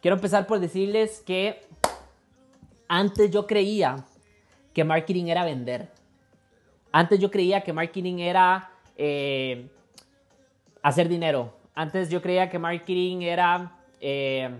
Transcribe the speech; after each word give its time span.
quiero 0.00 0.16
empezar 0.16 0.46
por 0.46 0.60
decirles 0.60 1.22
que 1.24 1.60
antes 2.88 3.30
yo 3.30 3.46
creía 3.46 4.04
que 4.72 4.84
marketing 4.84 5.26
era 5.26 5.44
vender. 5.44 5.88
Antes 6.92 7.20
yo 7.20 7.30
creía 7.30 7.60
que 7.62 7.72
marketing 7.72 8.18
era 8.18 8.70
eh, 8.96 9.68
hacer 10.82 11.08
dinero. 11.08 11.54
Antes 11.74 12.08
yo 12.08 12.22
creía 12.22 12.48
que 12.48 12.58
marketing 12.58 13.22
era 13.22 13.78
eh, 14.00 14.50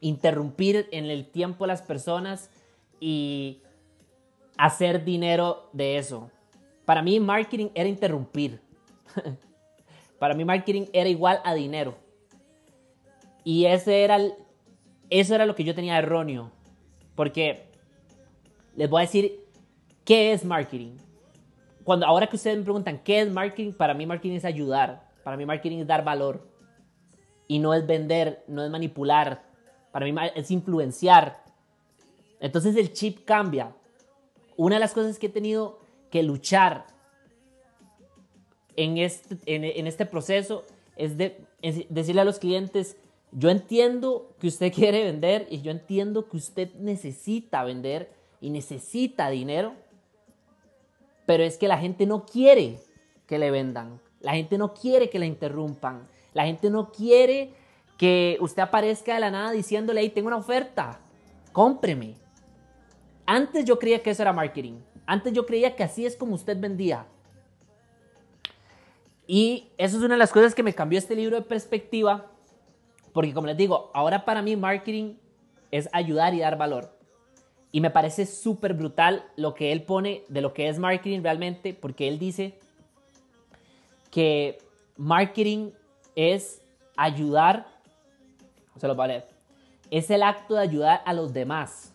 interrumpir 0.00 0.88
en 0.90 1.06
el 1.06 1.30
tiempo 1.30 1.64
a 1.64 1.68
las 1.68 1.82
personas 1.82 2.50
y 3.00 3.62
hacer 4.56 5.04
dinero 5.04 5.68
de 5.72 5.98
eso. 5.98 6.30
Para 6.84 7.02
mí 7.02 7.20
marketing 7.20 7.68
era 7.74 7.88
interrumpir. 7.88 8.60
Para 10.18 10.34
mí 10.34 10.44
marketing 10.44 10.86
era 10.92 11.08
igual 11.08 11.40
a 11.44 11.54
dinero. 11.54 11.94
Y 13.42 13.66
ese 13.66 14.04
era 14.04 14.18
eso 15.10 15.34
era 15.34 15.46
lo 15.46 15.54
que 15.54 15.64
yo 15.64 15.74
tenía 15.74 15.98
erróneo. 15.98 16.50
Porque 17.14 17.66
les 18.76 18.88
voy 18.90 19.00
a 19.00 19.06
decir 19.06 19.40
qué 20.04 20.32
es 20.32 20.44
marketing. 20.44 20.96
Cuando 21.84 22.06
ahora 22.06 22.26
que 22.26 22.36
ustedes 22.36 22.58
me 22.58 22.64
preguntan 22.64 22.98
qué 22.98 23.20
es 23.20 23.30
marketing, 23.30 23.72
para 23.72 23.94
mí 23.94 24.06
marketing 24.06 24.36
es 24.36 24.44
ayudar. 24.44 25.08
Para 25.22 25.36
mí 25.36 25.46
marketing 25.46 25.78
es 25.78 25.86
dar 25.86 26.04
valor. 26.04 26.46
Y 27.46 27.58
no 27.58 27.74
es 27.74 27.86
vender, 27.86 28.44
no 28.48 28.64
es 28.64 28.70
manipular. 28.70 29.44
Para 29.92 30.06
mí 30.06 30.14
es 30.34 30.50
influenciar. 30.50 31.42
Entonces 32.40 32.76
el 32.76 32.92
chip 32.92 33.24
cambia. 33.24 33.74
Una 34.56 34.76
de 34.76 34.80
las 34.80 34.92
cosas 34.92 35.18
que 35.18 35.26
he 35.26 35.30
tenido 35.30 35.80
que 36.10 36.22
luchar 36.22 36.86
en 38.76 38.98
este, 38.98 39.38
este 39.46 40.06
proceso 40.06 40.64
es, 40.96 41.16
de, 41.16 41.44
decirle 41.88 42.20
a 42.20 42.24
los 42.24 42.38
clientes, 42.38 42.96
yo 43.34 43.50
entiendo 43.50 44.34
que 44.38 44.46
usted 44.46 44.72
quiere 44.74 45.04
vender 45.04 45.46
y 45.50 45.60
yo 45.60 45.70
entiendo 45.70 46.28
que 46.28 46.36
usted 46.36 46.72
necesita 46.74 47.64
vender 47.64 48.12
y 48.40 48.50
necesita 48.50 49.28
dinero, 49.28 49.74
pero 51.26 51.42
es 51.42 51.58
que 51.58 51.68
la 51.68 51.78
gente 51.78 52.06
no 52.06 52.24
quiere 52.24 52.78
que 53.26 53.38
le 53.38 53.50
vendan, 53.50 54.00
la 54.20 54.34
gente 54.34 54.58
no 54.58 54.74
quiere 54.74 55.10
que 55.10 55.18
la 55.18 55.26
interrumpan, 55.26 56.06
la 56.34 56.44
gente 56.44 56.70
no 56.70 56.92
quiere 56.92 57.52
que 57.96 58.36
usted 58.40 58.62
aparezca 58.62 59.14
de 59.14 59.20
la 59.20 59.30
nada 59.30 59.50
diciéndole, 59.52 60.00
hey, 60.00 60.10
tengo 60.10 60.28
una 60.28 60.36
oferta, 60.36 61.00
cómpreme. 61.52 62.14
Antes 63.24 63.64
yo 63.64 63.78
creía 63.78 64.02
que 64.02 64.10
eso 64.10 64.22
era 64.22 64.32
marketing, 64.32 64.74
antes 65.06 65.32
yo 65.32 65.46
creía 65.46 65.74
que 65.74 65.84
así 65.84 66.04
es 66.04 66.16
como 66.16 66.34
usted 66.34 66.58
vendía. 66.58 67.06
Y 69.26 69.68
eso 69.78 69.96
es 69.96 70.02
una 70.02 70.14
de 70.14 70.18
las 70.18 70.32
cosas 70.32 70.54
que 70.54 70.62
me 70.62 70.74
cambió 70.74 70.98
este 70.98 71.16
libro 71.16 71.36
de 71.36 71.42
perspectiva, 71.42 72.30
porque 73.14 73.32
como 73.32 73.46
les 73.46 73.56
digo, 73.56 73.90
ahora 73.94 74.24
para 74.24 74.42
mí 74.42 74.56
marketing 74.56 75.14
es 75.70 75.88
ayudar 75.92 76.34
y 76.34 76.40
dar 76.40 76.58
valor. 76.58 76.98
Y 77.70 77.80
me 77.80 77.90
parece 77.90 78.26
súper 78.26 78.74
brutal 78.74 79.24
lo 79.36 79.54
que 79.54 79.72
él 79.72 79.84
pone 79.84 80.24
de 80.28 80.40
lo 80.40 80.52
que 80.52 80.68
es 80.68 80.78
marketing 80.78 81.22
realmente, 81.22 81.74
porque 81.74 82.08
él 82.08 82.18
dice 82.18 82.58
que 84.10 84.58
marketing 84.96 85.70
es 86.16 86.60
ayudar, 86.96 87.68
se 88.76 88.86
lo 88.88 88.96
vale, 88.96 89.24
es 89.90 90.10
el 90.10 90.22
acto 90.22 90.54
de 90.54 90.62
ayudar 90.62 91.02
a 91.06 91.12
los 91.12 91.32
demás 91.32 91.92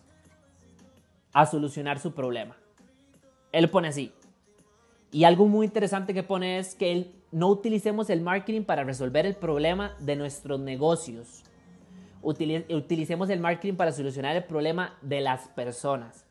a 1.32 1.44
solucionar 1.44 1.98
su 1.98 2.12
problema. 2.12 2.56
Él 3.52 3.68
pone 3.68 3.88
así. 3.88 4.12
Y 5.12 5.24
algo 5.24 5.46
muy 5.46 5.66
interesante 5.66 6.14
que 6.14 6.22
pone 6.22 6.58
es 6.58 6.74
que 6.74 6.92
él 6.92 7.19
no 7.32 7.48
utilicemos 7.48 8.10
el 8.10 8.20
marketing 8.20 8.62
para 8.62 8.84
resolver 8.84 9.26
el 9.26 9.36
problema 9.36 9.94
de 10.00 10.16
nuestros 10.16 10.60
negocios. 10.60 11.42
utilicemos 12.22 13.30
el 13.30 13.40
marketing 13.40 13.74
para 13.74 13.92
solucionar 13.92 14.36
el 14.36 14.44
problema 14.44 14.98
de 15.00 15.20
las 15.20 15.48
personas. 15.48 16.26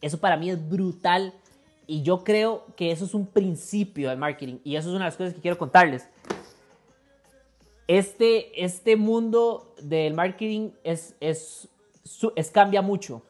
Eso 0.00 0.18
para 0.18 0.36
mí 0.36 0.50
es 0.50 0.68
brutal 0.68 1.34
y 1.86 2.02
yo 2.02 2.24
creo 2.24 2.66
que 2.76 2.90
eso 2.90 3.04
es 3.04 3.14
un 3.14 3.26
principio 3.26 4.10
del 4.10 4.18
marketing 4.18 4.58
y 4.64 4.76
eso 4.76 4.88
es 4.88 4.94
una 4.94 5.04
de 5.04 5.10
las 5.10 5.16
cosas 5.16 5.34
que 5.34 5.40
quiero 5.40 5.58
contarles. 5.58 6.08
Este, 7.86 8.64
este 8.64 8.96
mundo 8.96 9.74
del 9.80 10.14
marketing 10.14 10.70
es, 10.84 11.16
es, 11.20 11.68
es 12.36 12.50
cambia 12.50 12.82
mucho 12.82 13.22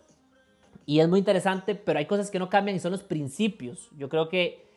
y 0.85 1.01
es 1.01 1.09
muy 1.09 1.19
interesante, 1.19 1.75
pero 1.75 1.99
hay 1.99 2.07
cosas 2.07 2.31
que 2.31 2.39
no 2.39 2.49
cambian 2.49 2.77
y 2.77 2.81
son 2.81 2.93
los 2.93 3.03
principios. 3.03 3.91
Yo 3.97 4.09
creo 4.09 4.29
que 4.29 4.68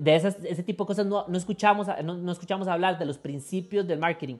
de 0.00 0.16
esas, 0.16 0.36
ese 0.44 0.62
tipo 0.62 0.84
de 0.84 0.88
cosas 0.88 1.06
no, 1.06 1.26
no 1.28 1.36
escuchamos, 1.36 1.86
no, 2.02 2.16
no, 2.16 2.32
escuchamos 2.32 2.68
hablar 2.68 2.98
de 2.98 3.04
los 3.04 3.18
principios 3.18 3.86
del 3.86 3.98
marketing. 3.98 4.36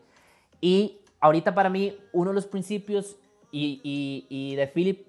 Y 0.61 1.01
ahorita 1.21 1.55
para 1.55 1.69
mí 1.69 1.95
uno 2.13 2.31
de 2.31 2.35
los 2.35 2.47
principios 2.47 3.17
y, 3.53 3.81
y, 4.29 4.55
de 4.57 4.67
Philip 4.67 5.07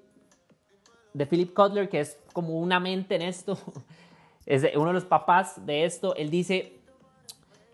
de 1.13 1.25
Philip 1.25 1.53
Kotler, 1.53 1.89
que 1.89 1.99
es 1.99 2.17
como 2.33 2.59
una 2.59 2.79
mente 2.79 3.15
en 3.15 3.21
esto, 3.21 3.57
es 4.45 4.65
uno 4.75 4.87
de 4.87 4.93
los 4.93 5.05
papás 5.05 5.65
de 5.65 5.85
esto, 5.85 6.15
él 6.15 6.29
dice 6.29 6.73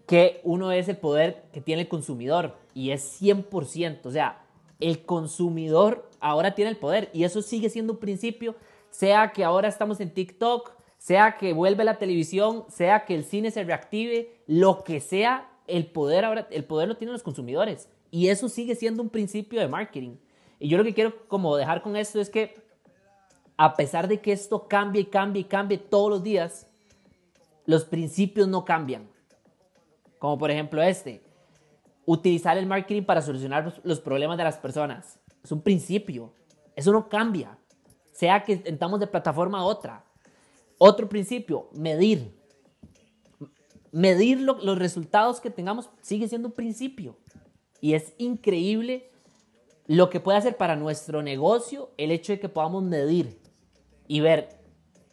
que 0.07 0.41
uno 0.43 0.71
es 0.71 0.87
el 0.87 0.97
poder 0.97 1.45
que 1.51 1.61
tiene 1.61 1.83
el 1.83 1.87
consumidor 1.87 2.55
y 2.73 2.91
es 2.91 3.21
100%, 3.21 4.05
o 4.05 4.11
sea, 4.11 4.41
el 4.79 5.03
consumidor 5.03 6.09
ahora 6.19 6.55
tiene 6.55 6.71
el 6.71 6.77
poder 6.77 7.09
y 7.13 7.23
eso 7.23 7.41
sigue 7.41 7.69
siendo 7.69 7.93
un 7.93 7.99
principio, 7.99 8.55
sea 8.89 9.31
que 9.31 9.43
ahora 9.43 9.67
estamos 9.67 9.99
en 9.99 10.11
TikTok, 10.11 10.76
sea 10.97 11.37
que 11.37 11.53
vuelve 11.53 11.83
la 11.83 11.97
televisión, 11.97 12.65
sea 12.69 13.05
que 13.05 13.15
el 13.15 13.23
cine 13.23 13.51
se 13.51 13.63
reactive, 13.63 14.41
lo 14.47 14.83
que 14.83 14.99
sea, 14.99 15.49
el 15.67 15.85
poder 15.87 16.25
ahora, 16.25 16.47
el 16.51 16.65
poder 16.65 16.87
lo 16.87 16.97
tienen 16.97 17.13
los 17.13 17.23
consumidores. 17.23 17.89
Y 18.11 18.29
eso 18.29 18.49
sigue 18.49 18.75
siendo 18.75 19.03
un 19.03 19.09
principio 19.09 19.59
de 19.59 19.67
marketing. 19.67 20.17
Y 20.59 20.69
yo 20.69 20.77
lo 20.77 20.83
que 20.83 20.93
quiero 20.93 21.27
como 21.27 21.55
dejar 21.55 21.81
con 21.81 21.95
esto 21.95 22.19
es 22.19 22.29
que 22.29 22.55
a 23.57 23.75
pesar 23.75 24.07
de 24.07 24.21
que 24.21 24.31
esto 24.31 24.67
cambie 24.67 25.01
y 25.01 25.05
cambie 25.05 25.41
y 25.41 25.45
cambie 25.45 25.77
todos 25.77 26.09
los 26.09 26.23
días, 26.23 26.67
los 27.65 27.85
principios 27.85 28.47
no 28.47 28.63
cambian. 28.65 29.09
Como 30.19 30.37
por 30.37 30.51
ejemplo 30.51 30.81
este, 30.81 31.21
utilizar 32.05 32.57
el 32.57 32.65
marketing 32.65 33.03
para 33.03 33.21
solucionar 33.21 33.73
los 33.83 33.99
problemas 33.99 34.37
de 34.37 34.43
las 34.43 34.57
personas. 34.57 35.19
Es 35.43 35.51
un 35.51 35.61
principio. 35.61 36.33
Eso 36.75 36.91
no 36.91 37.09
cambia. 37.09 37.57
Sea 38.11 38.43
que 38.43 38.61
entramos 38.65 38.99
de 38.99 39.07
plataforma 39.07 39.59
a 39.59 39.63
otra. 39.63 40.03
Otro 40.77 41.09
principio, 41.09 41.69
medir. 41.73 42.35
Medir 43.91 44.41
los 44.41 44.77
resultados 44.77 45.39
que 45.39 45.49
tengamos 45.49 45.89
sigue 46.01 46.27
siendo 46.27 46.49
un 46.49 46.53
principio. 46.53 47.17
Y 47.81 47.93
es 47.93 48.13
increíble 48.17 49.09
lo 49.87 50.09
que 50.09 50.19
puede 50.19 50.37
hacer 50.37 50.57
para 50.57 50.75
nuestro 50.75 51.23
negocio 51.23 51.91
el 51.97 52.11
hecho 52.11 52.33
de 52.33 52.39
que 52.39 52.49
podamos 52.49 52.83
medir 52.83 53.39
y 54.07 54.19
ver, 54.19 54.49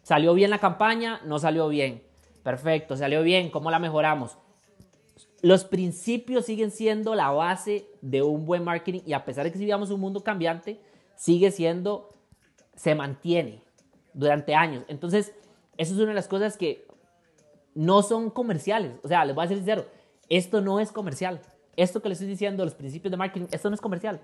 ¿salió 0.03 0.33
bien 0.33 0.49
la 0.49 0.59
campaña? 0.59 1.21
¿No 1.25 1.39
salió 1.39 1.67
bien? 1.69 2.03
Perfecto, 2.43 2.95
salió 2.97 3.23
bien, 3.23 3.49
¿cómo 3.49 3.71
la 3.71 3.79
mejoramos? 3.79 4.37
Los 5.41 5.63
principios 5.63 6.45
siguen 6.45 6.71
siendo 6.71 7.15
la 7.15 7.29
base 7.31 7.87
de 8.01 8.21
un 8.21 8.45
buen 8.45 8.63
marketing 8.63 9.01
y 9.05 9.13
a 9.13 9.25
pesar 9.25 9.45
de 9.45 9.51
que 9.51 9.59
vivamos 9.59 9.89
un 9.91 9.99
mundo 9.99 10.21
cambiante, 10.21 10.79
sigue 11.15 11.51
siendo, 11.51 12.09
se 12.75 12.95
mantiene 12.95 13.61
durante 14.13 14.55
años. 14.55 14.83
Entonces, 14.87 15.33
eso 15.77 15.93
es 15.93 15.99
una 15.99 16.09
de 16.09 16.15
las 16.15 16.27
cosas 16.27 16.57
que 16.57 16.87
no 17.73 18.01
son 18.01 18.29
comerciales. 18.29 18.93
O 19.03 19.07
sea, 19.07 19.25
les 19.25 19.35
voy 19.35 19.45
a 19.45 19.47
ser 19.47 19.57
sincero, 19.57 19.85
esto 20.29 20.61
no 20.61 20.79
es 20.79 20.91
comercial. 20.91 21.41
Esto 21.75 22.01
que 22.01 22.09
les 22.09 22.17
estoy 22.17 22.29
diciendo, 22.29 22.63
los 22.63 22.75
principios 22.75 23.11
de 23.11 23.17
marketing, 23.17 23.47
esto 23.51 23.69
no 23.69 23.75
es 23.75 23.81
comercial. 23.81 24.21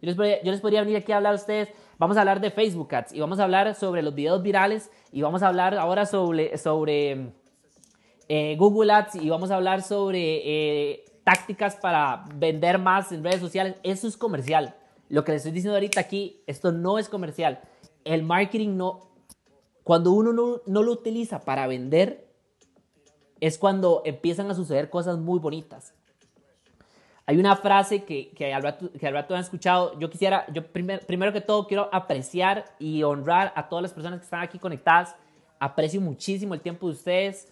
Yo 0.00 0.12
les, 0.12 0.60
podría, 0.60 0.80
venir 0.82 0.96
aquí 0.96 1.10
a 1.10 1.16
hablar 1.16 1.32
a 1.32 1.36
ustedes, 1.36 1.70
vamos 1.98 2.16
a 2.16 2.20
hablar 2.20 2.40
de 2.40 2.52
Facebook 2.52 2.94
Ads 2.94 3.12
y 3.12 3.20
vamos 3.20 3.40
a 3.40 3.44
hablar 3.44 3.74
sobre 3.74 4.02
los 4.02 4.14
videos 4.14 4.42
virales 4.42 4.92
y 5.10 5.22
vamos 5.22 5.42
a 5.42 5.48
hablar 5.48 5.74
ahora 5.74 6.06
sobre, 6.06 6.56
sobre 6.56 7.32
eh, 8.28 8.56
Google 8.56 8.92
Ads 8.92 9.16
y 9.16 9.28
vamos 9.28 9.50
a 9.50 9.56
hablar 9.56 9.82
sobre 9.82 10.92
eh, 10.92 11.04
tácticas 11.24 11.74
para 11.76 12.26
vender 12.36 12.78
más 12.78 13.10
en 13.10 13.24
redes 13.24 13.40
sociales. 13.40 13.74
Eso 13.82 14.06
es 14.06 14.16
comercial. 14.16 14.76
Lo 15.08 15.24
que 15.24 15.32
les 15.32 15.40
estoy 15.40 15.52
diciendo 15.52 15.74
ahorita 15.74 16.00
aquí, 16.00 16.42
esto 16.46 16.70
no 16.70 16.98
es 16.98 17.08
comercial. 17.08 17.60
El 18.04 18.22
marketing 18.22 18.76
no, 18.76 19.07
cuando 19.88 20.12
uno 20.12 20.34
no, 20.66 20.82
lo 20.82 20.92
utiliza 20.92 21.46
para 21.46 21.66
vender, 21.66 22.28
es 23.40 23.56
cuando 23.56 24.02
empiezan 24.04 24.50
a 24.50 24.54
suceder 24.54 24.90
cosas 24.90 25.16
muy 25.16 25.38
bonitas. 25.38 25.94
Hay 27.24 27.38
una 27.38 27.56
frase 27.56 28.04
que, 28.04 28.28
que, 28.32 28.52
al, 28.52 28.62
rato, 28.64 28.92
que 28.92 29.06
han 29.06 29.40
escuchado. 29.40 29.98
Yo 29.98 30.10
quisiera, 30.10 30.44
yo 30.52 30.62
primero 30.66 31.32
que 31.32 31.40
todo 31.40 31.66
quiero 31.66 31.88
apreciar 31.90 32.66
y 32.78 33.02
honrar 33.02 33.50
a 33.56 33.70
todas 33.70 33.82
las 33.82 33.94
personas 33.94 34.20
que 34.20 34.24
están 34.24 34.42
aquí 34.42 34.58
conectadas. 34.58 35.16
Aprecio 35.58 36.02
muchísimo 36.02 36.52
el 36.52 36.60
tiempo 36.60 36.88
de 36.88 36.92
ustedes. 36.92 37.50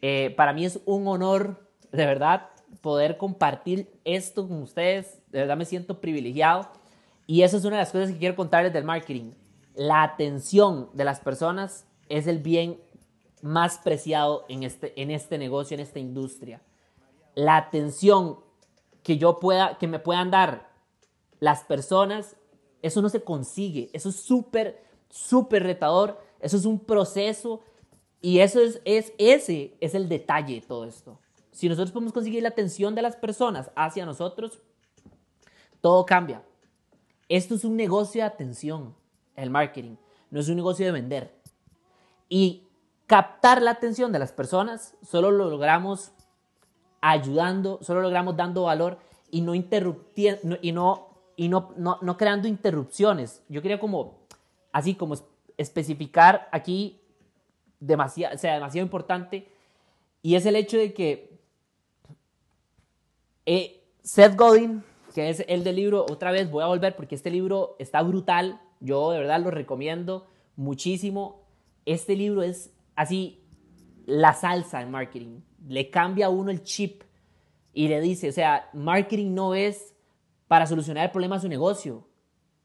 Eh, 0.00 0.32
para 0.38 0.54
mí 0.54 0.64
es 0.64 0.80
un 0.86 1.06
honor, 1.06 1.68
de 1.92 2.06
verdad, 2.06 2.48
poder 2.80 3.18
compartir 3.18 3.92
esto 4.04 4.48
con 4.48 4.62
ustedes. 4.62 5.20
De 5.30 5.40
verdad 5.40 5.58
me 5.58 5.66
siento 5.66 6.00
privilegiado. 6.00 6.66
Y 7.26 7.42
eso 7.42 7.58
es 7.58 7.64
una 7.66 7.76
de 7.76 7.82
las 7.82 7.92
cosas 7.92 8.10
que 8.10 8.16
quiero 8.16 8.36
contarles 8.36 8.72
del 8.72 8.84
marketing 8.84 9.32
la 9.74 10.02
atención 10.02 10.90
de 10.94 11.04
las 11.04 11.20
personas 11.20 11.86
es 12.08 12.26
el 12.26 12.38
bien 12.38 12.80
más 13.42 13.78
preciado 13.78 14.44
en 14.48 14.62
este, 14.62 15.00
en 15.00 15.10
este 15.10 15.38
negocio, 15.38 15.74
en 15.74 15.80
esta 15.80 15.98
industria. 15.98 16.62
La 17.34 17.56
atención 17.56 18.38
que 19.02 19.18
yo 19.18 19.38
pueda, 19.38 19.76
que 19.78 19.86
me 19.86 19.98
puedan 19.98 20.30
dar 20.30 20.70
las 21.40 21.62
personas, 21.62 22.36
eso 22.82 23.02
no 23.02 23.08
se 23.08 23.22
consigue, 23.22 23.90
eso 23.92 24.08
es 24.08 24.16
súper, 24.16 24.82
súper 25.10 25.62
retador, 25.62 26.18
eso 26.40 26.56
es 26.56 26.64
un 26.64 26.78
proceso 26.78 27.60
y 28.20 28.38
eso 28.38 28.60
es, 28.60 28.80
es, 28.84 29.12
ese 29.18 29.76
es 29.80 29.94
el 29.94 30.08
detalle 30.08 30.54
de 30.54 30.66
todo 30.66 30.86
esto. 30.86 31.18
Si 31.50 31.68
nosotros 31.68 31.92
podemos 31.92 32.12
conseguir 32.12 32.42
la 32.42 32.48
atención 32.48 32.94
de 32.94 33.02
las 33.02 33.16
personas 33.16 33.70
hacia 33.76 34.06
nosotros, 34.06 34.60
todo 35.80 36.06
cambia. 36.06 36.42
Esto 37.28 37.54
es 37.54 37.64
un 37.64 37.76
negocio 37.76 38.22
de 38.22 38.26
atención, 38.26 38.94
el 39.36 39.50
marketing, 39.50 39.96
no 40.30 40.40
es 40.40 40.48
un 40.48 40.56
negocio 40.56 40.86
de 40.86 40.92
vender. 40.92 41.34
Y 42.28 42.64
captar 43.06 43.62
la 43.62 43.72
atención 43.72 44.12
de 44.12 44.18
las 44.18 44.32
personas 44.32 44.96
solo 45.02 45.30
lo 45.30 45.50
logramos 45.50 46.12
ayudando, 47.00 47.78
solo 47.82 48.00
logramos 48.00 48.36
dando 48.36 48.62
valor 48.62 48.98
y 49.30 49.42
no 49.42 49.54
interrumpiendo 49.54 50.58
y 50.62 50.72
no 50.72 51.14
y 51.36 51.48
no, 51.48 51.74
no, 51.76 52.16
creando 52.16 52.46
interrupciones. 52.46 53.42
Yo 53.48 53.60
quería 53.60 53.80
como 53.80 54.20
así 54.72 54.94
como 54.94 55.16
especificar 55.56 56.48
aquí 56.52 57.00
demasiado, 57.80 58.38
sea, 58.38 58.54
demasiado 58.54 58.84
importante 58.84 59.48
y 60.22 60.36
es 60.36 60.46
el 60.46 60.56
hecho 60.56 60.78
de 60.78 60.94
que 60.94 61.38
eh, 63.46 63.82
Seth 64.02 64.36
Godin, 64.36 64.82
que 65.14 65.28
es 65.28 65.44
el 65.48 65.64
del 65.64 65.76
libro, 65.76 66.06
otra 66.08 66.32
vez 66.32 66.50
voy 66.50 66.62
a 66.62 66.66
volver 66.66 66.96
porque 66.96 67.14
este 67.14 67.30
libro 67.30 67.76
está 67.78 68.02
brutal, 68.02 68.60
yo 68.84 69.10
de 69.10 69.18
verdad 69.18 69.40
lo 69.40 69.50
recomiendo 69.50 70.26
muchísimo. 70.56 71.42
Este 71.86 72.14
libro 72.14 72.42
es 72.42 72.72
así 72.94 73.42
la 74.06 74.34
salsa 74.34 74.82
en 74.82 74.90
marketing, 74.90 75.40
le 75.66 75.90
cambia 75.90 76.26
a 76.26 76.30
uno 76.30 76.50
el 76.50 76.62
chip 76.62 77.02
y 77.72 77.88
le 77.88 78.00
dice, 78.00 78.28
o 78.28 78.32
sea, 78.32 78.68
marketing 78.74 79.34
no 79.34 79.54
es 79.54 79.94
para 80.46 80.66
solucionar 80.66 81.06
el 81.06 81.10
problema 81.10 81.36
de 81.36 81.42
su 81.42 81.48
negocio, 81.48 82.06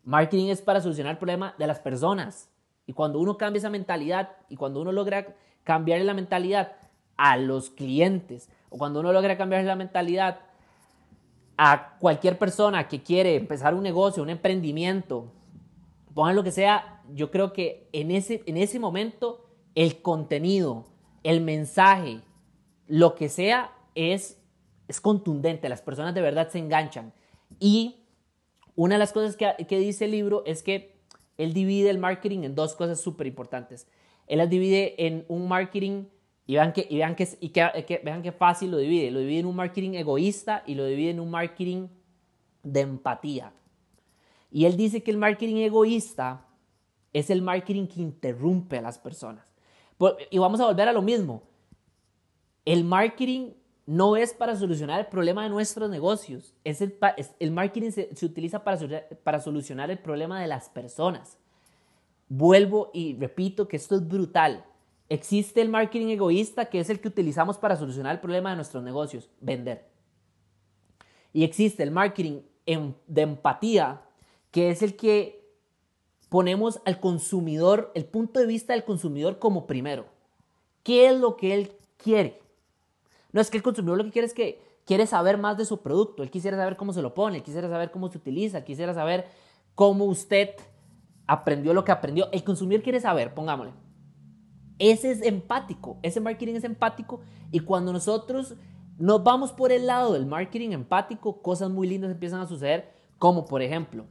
marketing 0.04 0.50
es 0.50 0.62
para 0.62 0.82
solucionar 0.82 1.14
el 1.14 1.18
problema 1.18 1.56
de 1.58 1.68
las 1.68 1.80
personas. 1.80 2.50
Y 2.86 2.94
cuando 2.94 3.20
uno 3.20 3.38
cambia 3.38 3.60
esa 3.60 3.70
mentalidad 3.70 4.30
y 4.50 4.56
cuando 4.58 4.82
uno 4.82 4.92
logra 4.92 5.36
cambiar 5.64 6.02
la 6.02 6.14
mentalidad 6.14 6.74
a 7.16 7.38
los 7.38 7.70
clientes 7.70 8.50
o 8.70 8.78
cuando 8.78 9.00
uno 9.00 9.14
logra 9.14 9.38
cambiar 9.38 9.64
la 9.64 9.76
mentalidad 9.76 10.40
a 11.58 11.98
cualquier 12.00 12.38
persona 12.38 12.88
que 12.88 13.04
quiere 13.04 13.36
empezar 13.36 13.74
un 13.74 13.84
negocio, 13.84 14.24
un 14.24 14.30
emprendimiento, 14.30 15.32
pongan 16.14 16.36
lo 16.36 16.44
que 16.44 16.52
sea, 16.52 17.04
yo 17.14 17.32
creo 17.32 17.54
que 17.54 17.90
en 17.92 18.12
ese, 18.12 18.44
en 18.46 18.58
ese 18.58 18.80
momento 18.80 19.46
el 19.76 20.02
contenido, 20.02 20.86
el 21.24 21.42
mensaje, 21.42 22.22
lo 22.88 23.16
que 23.16 23.30
sea, 23.30 23.74
es, 23.96 24.40
es 24.88 25.02
contundente. 25.02 25.70
Las 25.70 25.82
personas 25.82 26.14
de 26.14 26.22
verdad 26.22 26.50
se 26.50 26.60
enganchan. 26.60 27.14
Y 27.60 28.04
una 28.76 28.96
de 28.96 29.00
las 29.00 29.14
cosas 29.14 29.36
que, 29.36 29.66
que 29.68 29.80
dice 29.80 30.06
el 30.06 30.12
libro 30.12 30.44
es 30.46 30.64
que 30.64 31.00
él 31.38 31.54
divide 31.54 31.90
el 31.90 32.00
marketing 32.00 32.44
en 32.44 32.56
dos 32.56 32.76
cosas 32.76 33.00
súper 33.00 33.28
importantes. 33.28 33.88
Él 34.28 34.38
las 34.38 34.50
divide 34.50 35.06
en 35.06 35.26
un 35.28 35.48
marketing 35.48 36.06
y 36.46 36.56
vean 36.56 36.74
que, 36.74 36.88
y 36.90 36.98
vean 36.98 37.16
que, 37.16 37.28
y 37.40 37.50
que, 37.50 38.02
vean 38.04 38.22
qué 38.22 38.32
fácil 38.32 38.72
lo 38.72 38.78
divide. 38.78 39.12
Lo 39.12 39.20
divide 39.20 39.40
en 39.40 39.46
un 39.46 39.56
marketing 39.56 39.92
egoísta 39.94 40.64
y 40.66 40.76
lo 40.76 40.86
divide 40.86 41.12
en 41.12 41.20
un 41.20 41.30
marketing 41.30 41.88
de 42.64 42.82
empatía. 42.82 43.54
Y 44.52 44.66
él 44.66 44.78
dice 44.78 45.04
que 45.04 45.12
el 45.12 45.18
marketing 45.18 45.58
egoísta 45.58 46.46
es 47.14 47.30
el 47.30 47.42
marketing 47.42 47.88
que 47.88 48.02
interrumpe 48.02 48.78
a 48.78 48.82
las 48.82 48.98
personas. 48.98 49.46
Y 50.32 50.38
vamos 50.38 50.60
a 50.60 50.66
volver 50.66 50.88
a 50.88 50.94
lo 50.94 51.02
mismo. 51.02 51.44
El 52.66 52.84
marketing 52.84 53.52
no 53.86 54.16
es 54.16 54.34
para 54.34 54.56
solucionar 54.56 55.00
el 55.00 55.08
problema 55.08 55.44
de 55.44 55.50
nuestros 55.50 55.90
negocios. 55.90 56.54
Es 56.64 56.82
el, 56.82 57.52
marketing 57.52 57.92
se, 57.92 58.16
se 58.16 58.26
utiliza 58.26 58.64
para, 58.64 58.80
para 59.24 59.40
solucionar 59.40 59.90
el 59.92 59.98
problema 59.98 60.40
de 60.40 60.48
las 60.48 60.70
personas. 60.70 61.38
Vuelvo 62.28 62.92
y 62.94 63.18
repito 63.18 63.68
que 63.68 63.78
esto 63.78 63.96
es 63.96 64.08
brutal. 64.08 64.64
Existe 65.10 65.62
el 65.62 65.70
marketing 65.70 66.10
egoísta, 66.10 66.66
que 66.66 66.80
es 66.80 66.90
el 66.92 67.00
que 67.00 67.08
utilizamos 67.08 67.58
para 67.58 67.76
solucionar 67.76 68.14
el 68.14 68.22
problema 68.22 68.52
de 68.52 68.58
nuestros 68.58 68.84
negocios, 68.84 69.30
vender. 69.42 69.90
Y 71.34 71.44
existe 71.44 71.82
el 71.82 71.90
marketing 71.90 72.42
em, 72.68 72.94
de 73.08 73.22
empatía, 73.24 74.02
que 74.52 74.70
es 74.70 74.82
el 74.82 74.96
que 74.96 75.40
ponemos 76.30 76.82
al 76.86 77.00
consumidor, 77.00 77.92
el 77.96 78.06
punto 78.06 78.40
de 78.40 78.46
vista 78.46 78.74
del 78.74 78.84
consumidor 78.84 79.40
como 79.40 79.68
primero. 79.68 80.06
¿Qué 80.84 81.08
es 81.08 81.20
lo 81.20 81.36
que 81.36 81.54
él 81.54 81.72
quiere? 81.98 82.42
No 83.32 83.42
es 83.42 83.50
que 83.50 83.58
el 83.58 83.64
consumidor 83.64 83.98
lo 83.98 84.06
que 84.06 84.12
quiere 84.12 84.28
es 84.28 84.34
que 84.34 84.62
quiere 84.86 85.06
saber 85.06 85.38
más 85.38 85.58
de 85.58 85.66
su 85.66 85.82
producto, 85.82 86.24
él 86.24 86.32
quisiera 86.32 86.58
saber 86.58 86.76
cómo 86.76 86.94
se 86.94 87.02
lo 87.02 87.14
pone, 87.14 87.44
quisiera 87.44 87.70
saber 87.70 87.92
cómo 87.92 88.10
se 88.10 88.18
utiliza, 88.18 88.64
quisiera 88.64 88.94
saber 88.94 89.28
cómo 89.76 90.06
usted 90.06 90.52
aprendió 91.28 91.74
lo 91.74 91.84
que 91.84 91.92
aprendió. 91.92 92.28
El 92.32 92.44
consumidor 92.44 92.84
quiere 92.84 93.00
saber, 93.00 93.34
pongámosle, 93.34 93.74
ese 94.80 95.12
es 95.12 95.22
empático, 95.22 96.00
ese 96.02 96.22
marketing 96.22 96.56
es 96.56 96.64
empático 96.64 97.22
y 97.52 97.60
cuando 97.60 97.94
nosotros 97.94 98.56
nos 98.98 99.24
vamos 99.24 99.52
por 99.52 99.72
el 99.72 99.86
lado 99.86 100.14
del 100.14 100.26
marketing 100.26 100.72
empático, 100.72 101.42
cosas 101.42 101.70
muy 101.70 101.88
lindas 101.88 102.12
empiezan 102.12 102.42
a 102.42 102.48
suceder, 102.48 102.92
como 103.18 103.46
por 103.46 103.62
ejemplo, 103.62 104.08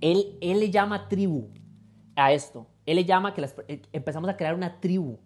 él, 0.00 0.38
él 0.40 0.60
le 0.60 0.70
llama 0.70 1.08
tribu 1.08 1.48
a 2.16 2.32
esto, 2.32 2.66
él 2.86 2.96
le 2.96 3.04
llama 3.04 3.34
que 3.34 3.48
eh, 3.68 3.82
empezamos 3.92 4.28
a 4.30 4.36
crear 4.36 4.54
una 4.54 4.80
tribu 4.80 5.18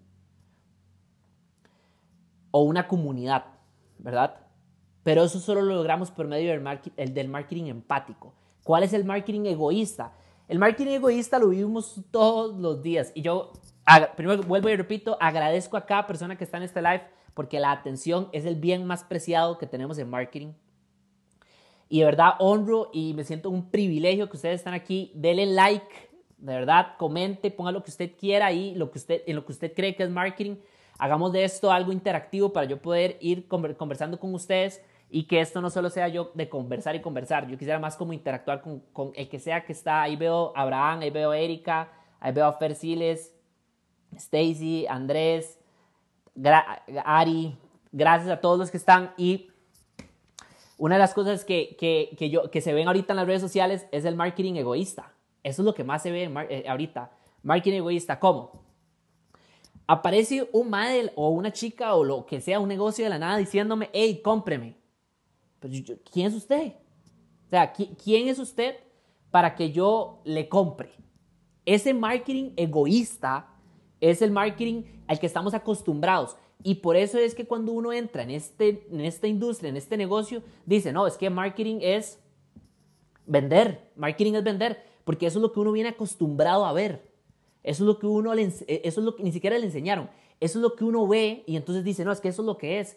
o 2.50 2.62
una 2.62 2.86
comunidad, 2.86 3.44
¿verdad? 3.98 4.36
Pero 5.02 5.24
eso 5.24 5.38
solo 5.40 5.62
lo 5.62 5.74
logramos 5.74 6.10
por 6.10 6.26
medio 6.26 6.50
del, 6.50 7.14
del 7.14 7.28
marketing 7.28 7.64
empático. 7.64 8.32
¿Cuál 8.62 8.84
es 8.84 8.92
el 8.92 9.04
marketing 9.04 9.46
egoísta? 9.46 10.12
El 10.48 10.58
marketing 10.58 10.92
egoísta 10.92 11.38
lo 11.38 11.48
vivimos 11.48 12.00
todos 12.10 12.56
los 12.58 12.82
días 12.82 13.12
y 13.14 13.22
yo 13.22 13.52
primero 14.16 14.42
vuelvo 14.42 14.68
y 14.68 14.76
repito, 14.76 15.16
agradezco 15.20 15.76
a 15.76 15.86
cada 15.86 16.06
persona 16.06 16.36
que 16.36 16.44
está 16.44 16.56
en 16.56 16.62
este 16.62 16.80
live 16.80 17.02
porque 17.34 17.60
la 17.60 17.72
atención 17.72 18.28
es 18.32 18.44
el 18.44 18.56
bien 18.56 18.86
más 18.86 19.04
preciado 19.04 19.58
que 19.58 19.66
tenemos 19.66 19.98
en 19.98 20.08
marketing. 20.08 20.52
Y 21.88 22.00
de 22.00 22.04
verdad 22.06 22.34
honro 22.38 22.90
y 22.92 23.14
me 23.14 23.24
siento 23.24 23.50
un 23.50 23.70
privilegio 23.70 24.28
que 24.28 24.36
ustedes 24.36 24.56
están 24.56 24.74
aquí. 24.74 25.12
Denle 25.14 25.46
like, 25.46 25.86
de 26.38 26.54
verdad, 26.54 26.96
comente, 26.98 27.50
ponga 27.50 27.72
lo 27.72 27.82
que 27.82 27.90
usted 27.90 28.12
quiera 28.18 28.46
ahí, 28.46 28.74
lo 28.74 28.90
que 28.90 28.98
usted, 28.98 29.22
en 29.26 29.36
lo 29.36 29.44
que 29.44 29.52
usted 29.52 29.72
cree 29.74 29.94
que 29.94 30.02
es 30.02 30.10
marketing. 30.10 30.56
Hagamos 30.98 31.32
de 31.32 31.44
esto 31.44 31.72
algo 31.72 31.92
interactivo 31.92 32.52
para 32.52 32.66
yo 32.66 32.80
poder 32.80 33.16
ir 33.20 33.48
conversando 33.48 34.18
con 34.18 34.34
ustedes 34.34 34.82
y 35.10 35.24
que 35.24 35.40
esto 35.40 35.60
no 35.60 35.70
solo 35.70 35.90
sea 35.90 36.08
yo 36.08 36.32
de 36.34 36.48
conversar 36.48 36.96
y 36.96 37.00
conversar. 37.00 37.46
Yo 37.48 37.56
quisiera 37.56 37.78
más 37.78 37.96
como 37.96 38.12
interactuar 38.12 38.62
con, 38.62 39.12
el 39.14 39.28
que 39.28 39.38
sea 39.38 39.64
que 39.64 39.72
está. 39.72 40.02
Ahí 40.02 40.16
veo 40.16 40.52
a 40.56 40.62
Abraham, 40.62 41.00
ahí 41.00 41.10
veo 41.10 41.30
a 41.30 41.38
Erika, 41.38 41.88
ahí 42.20 42.32
veo 42.32 42.46
a 42.46 42.52
Fer 42.54 42.76
Stacy, 44.16 44.86
Andrés, 44.88 45.58
Ari, 47.04 47.56
gracias 47.92 48.30
a 48.30 48.40
todos 48.40 48.58
los 48.58 48.70
que 48.70 48.76
están 48.76 49.12
y 49.16 49.50
una 50.76 50.96
de 50.96 50.98
las 50.98 51.14
cosas 51.14 51.44
que, 51.44 51.76
que, 51.78 52.30
yo, 52.30 52.50
que 52.50 52.60
se 52.60 52.72
ven 52.72 52.88
ahorita 52.88 53.12
en 53.12 53.18
las 53.18 53.26
redes 53.26 53.40
sociales 53.40 53.86
es 53.92 54.04
el 54.04 54.16
marketing 54.16 54.54
egoísta. 54.54 55.12
Eso 55.42 55.62
es 55.62 55.66
lo 55.66 55.74
que 55.74 55.84
más 55.84 56.02
se 56.02 56.10
ve 56.10 56.30
eh, 56.50 56.64
ahorita. 56.68 57.12
Marketing 57.42 57.78
egoísta, 57.78 58.18
¿cómo? 58.18 58.64
Aparece 59.86 60.48
un 60.52 60.70
madre 60.70 61.12
o 61.14 61.28
una 61.28 61.52
chica 61.52 61.94
o 61.94 62.02
lo 62.02 62.24
que 62.24 62.40
sea, 62.40 62.58
un 62.58 62.68
negocio 62.68 63.04
de 63.04 63.10
la 63.10 63.18
nada 63.18 63.36
diciéndome, 63.36 63.90
hey, 63.92 64.20
cómpreme. 64.24 64.76
Pero 65.60 65.74
¿quién 66.10 66.26
es 66.26 66.34
usted? 66.34 66.72
O 67.46 67.50
sea, 67.50 67.72
¿quién 67.72 68.28
es 68.28 68.38
usted 68.38 68.76
para 69.30 69.54
que 69.54 69.70
yo 69.70 70.20
le 70.24 70.48
compre? 70.48 70.92
Ese 71.66 71.94
marketing 71.94 72.52
egoísta 72.56 73.48
es 74.00 74.22
el 74.22 74.30
marketing 74.30 74.82
al 75.06 75.18
que 75.18 75.26
estamos 75.26 75.54
acostumbrados. 75.54 76.36
Y 76.64 76.76
por 76.76 76.96
eso 76.96 77.18
es 77.18 77.34
que 77.34 77.46
cuando 77.46 77.72
uno 77.72 77.92
entra 77.92 78.22
en, 78.22 78.30
este, 78.30 78.88
en 78.90 79.02
esta 79.02 79.28
industria, 79.28 79.68
en 79.68 79.76
este 79.76 79.96
negocio, 79.96 80.42
dice, 80.64 80.92
no, 80.92 81.06
es 81.06 81.16
que 81.16 81.30
marketing 81.30 81.78
es 81.82 82.18
vender, 83.26 83.90
marketing 83.94 84.32
es 84.32 84.44
vender, 84.44 84.82
porque 85.04 85.26
eso 85.26 85.38
es 85.38 85.42
lo 85.42 85.52
que 85.52 85.60
uno 85.60 85.72
viene 85.72 85.90
acostumbrado 85.90 86.64
a 86.64 86.72
ver. 86.72 87.06
Eso 87.62 87.84
es 87.84 87.86
lo 87.86 87.98
que 87.98 88.06
uno, 88.06 88.32
eso 88.32 88.64
es 88.66 88.96
lo 88.96 89.14
que 89.14 89.22
ni 89.22 89.30
siquiera 89.30 89.58
le 89.58 89.66
enseñaron. 89.66 90.08
Eso 90.40 90.58
es 90.58 90.62
lo 90.62 90.74
que 90.74 90.84
uno 90.84 91.06
ve 91.06 91.44
y 91.46 91.56
entonces 91.56 91.84
dice, 91.84 92.02
no, 92.02 92.12
es 92.12 92.20
que 92.20 92.28
eso 92.28 92.40
es 92.40 92.46
lo 92.46 92.56
que 92.56 92.80
es. 92.80 92.96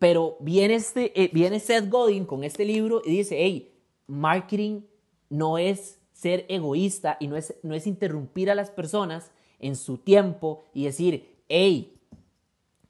Pero 0.00 0.36
viene, 0.40 0.74
este, 0.74 1.12
eh, 1.20 1.30
viene 1.32 1.60
Seth 1.60 1.88
Godin 1.88 2.24
con 2.24 2.42
este 2.42 2.64
libro 2.64 3.02
y 3.04 3.10
dice, 3.10 3.36
hey, 3.38 3.72
marketing 4.08 4.82
no 5.28 5.58
es 5.58 6.00
ser 6.12 6.44
egoísta 6.48 7.16
y 7.20 7.28
no 7.28 7.36
es, 7.36 7.54
no 7.62 7.74
es 7.74 7.86
interrumpir 7.86 8.50
a 8.50 8.56
las 8.56 8.70
personas, 8.70 9.30
en 9.60 9.76
su 9.76 9.98
tiempo 9.98 10.64
y 10.74 10.86
decir, 10.86 11.36
hey, 11.48 11.99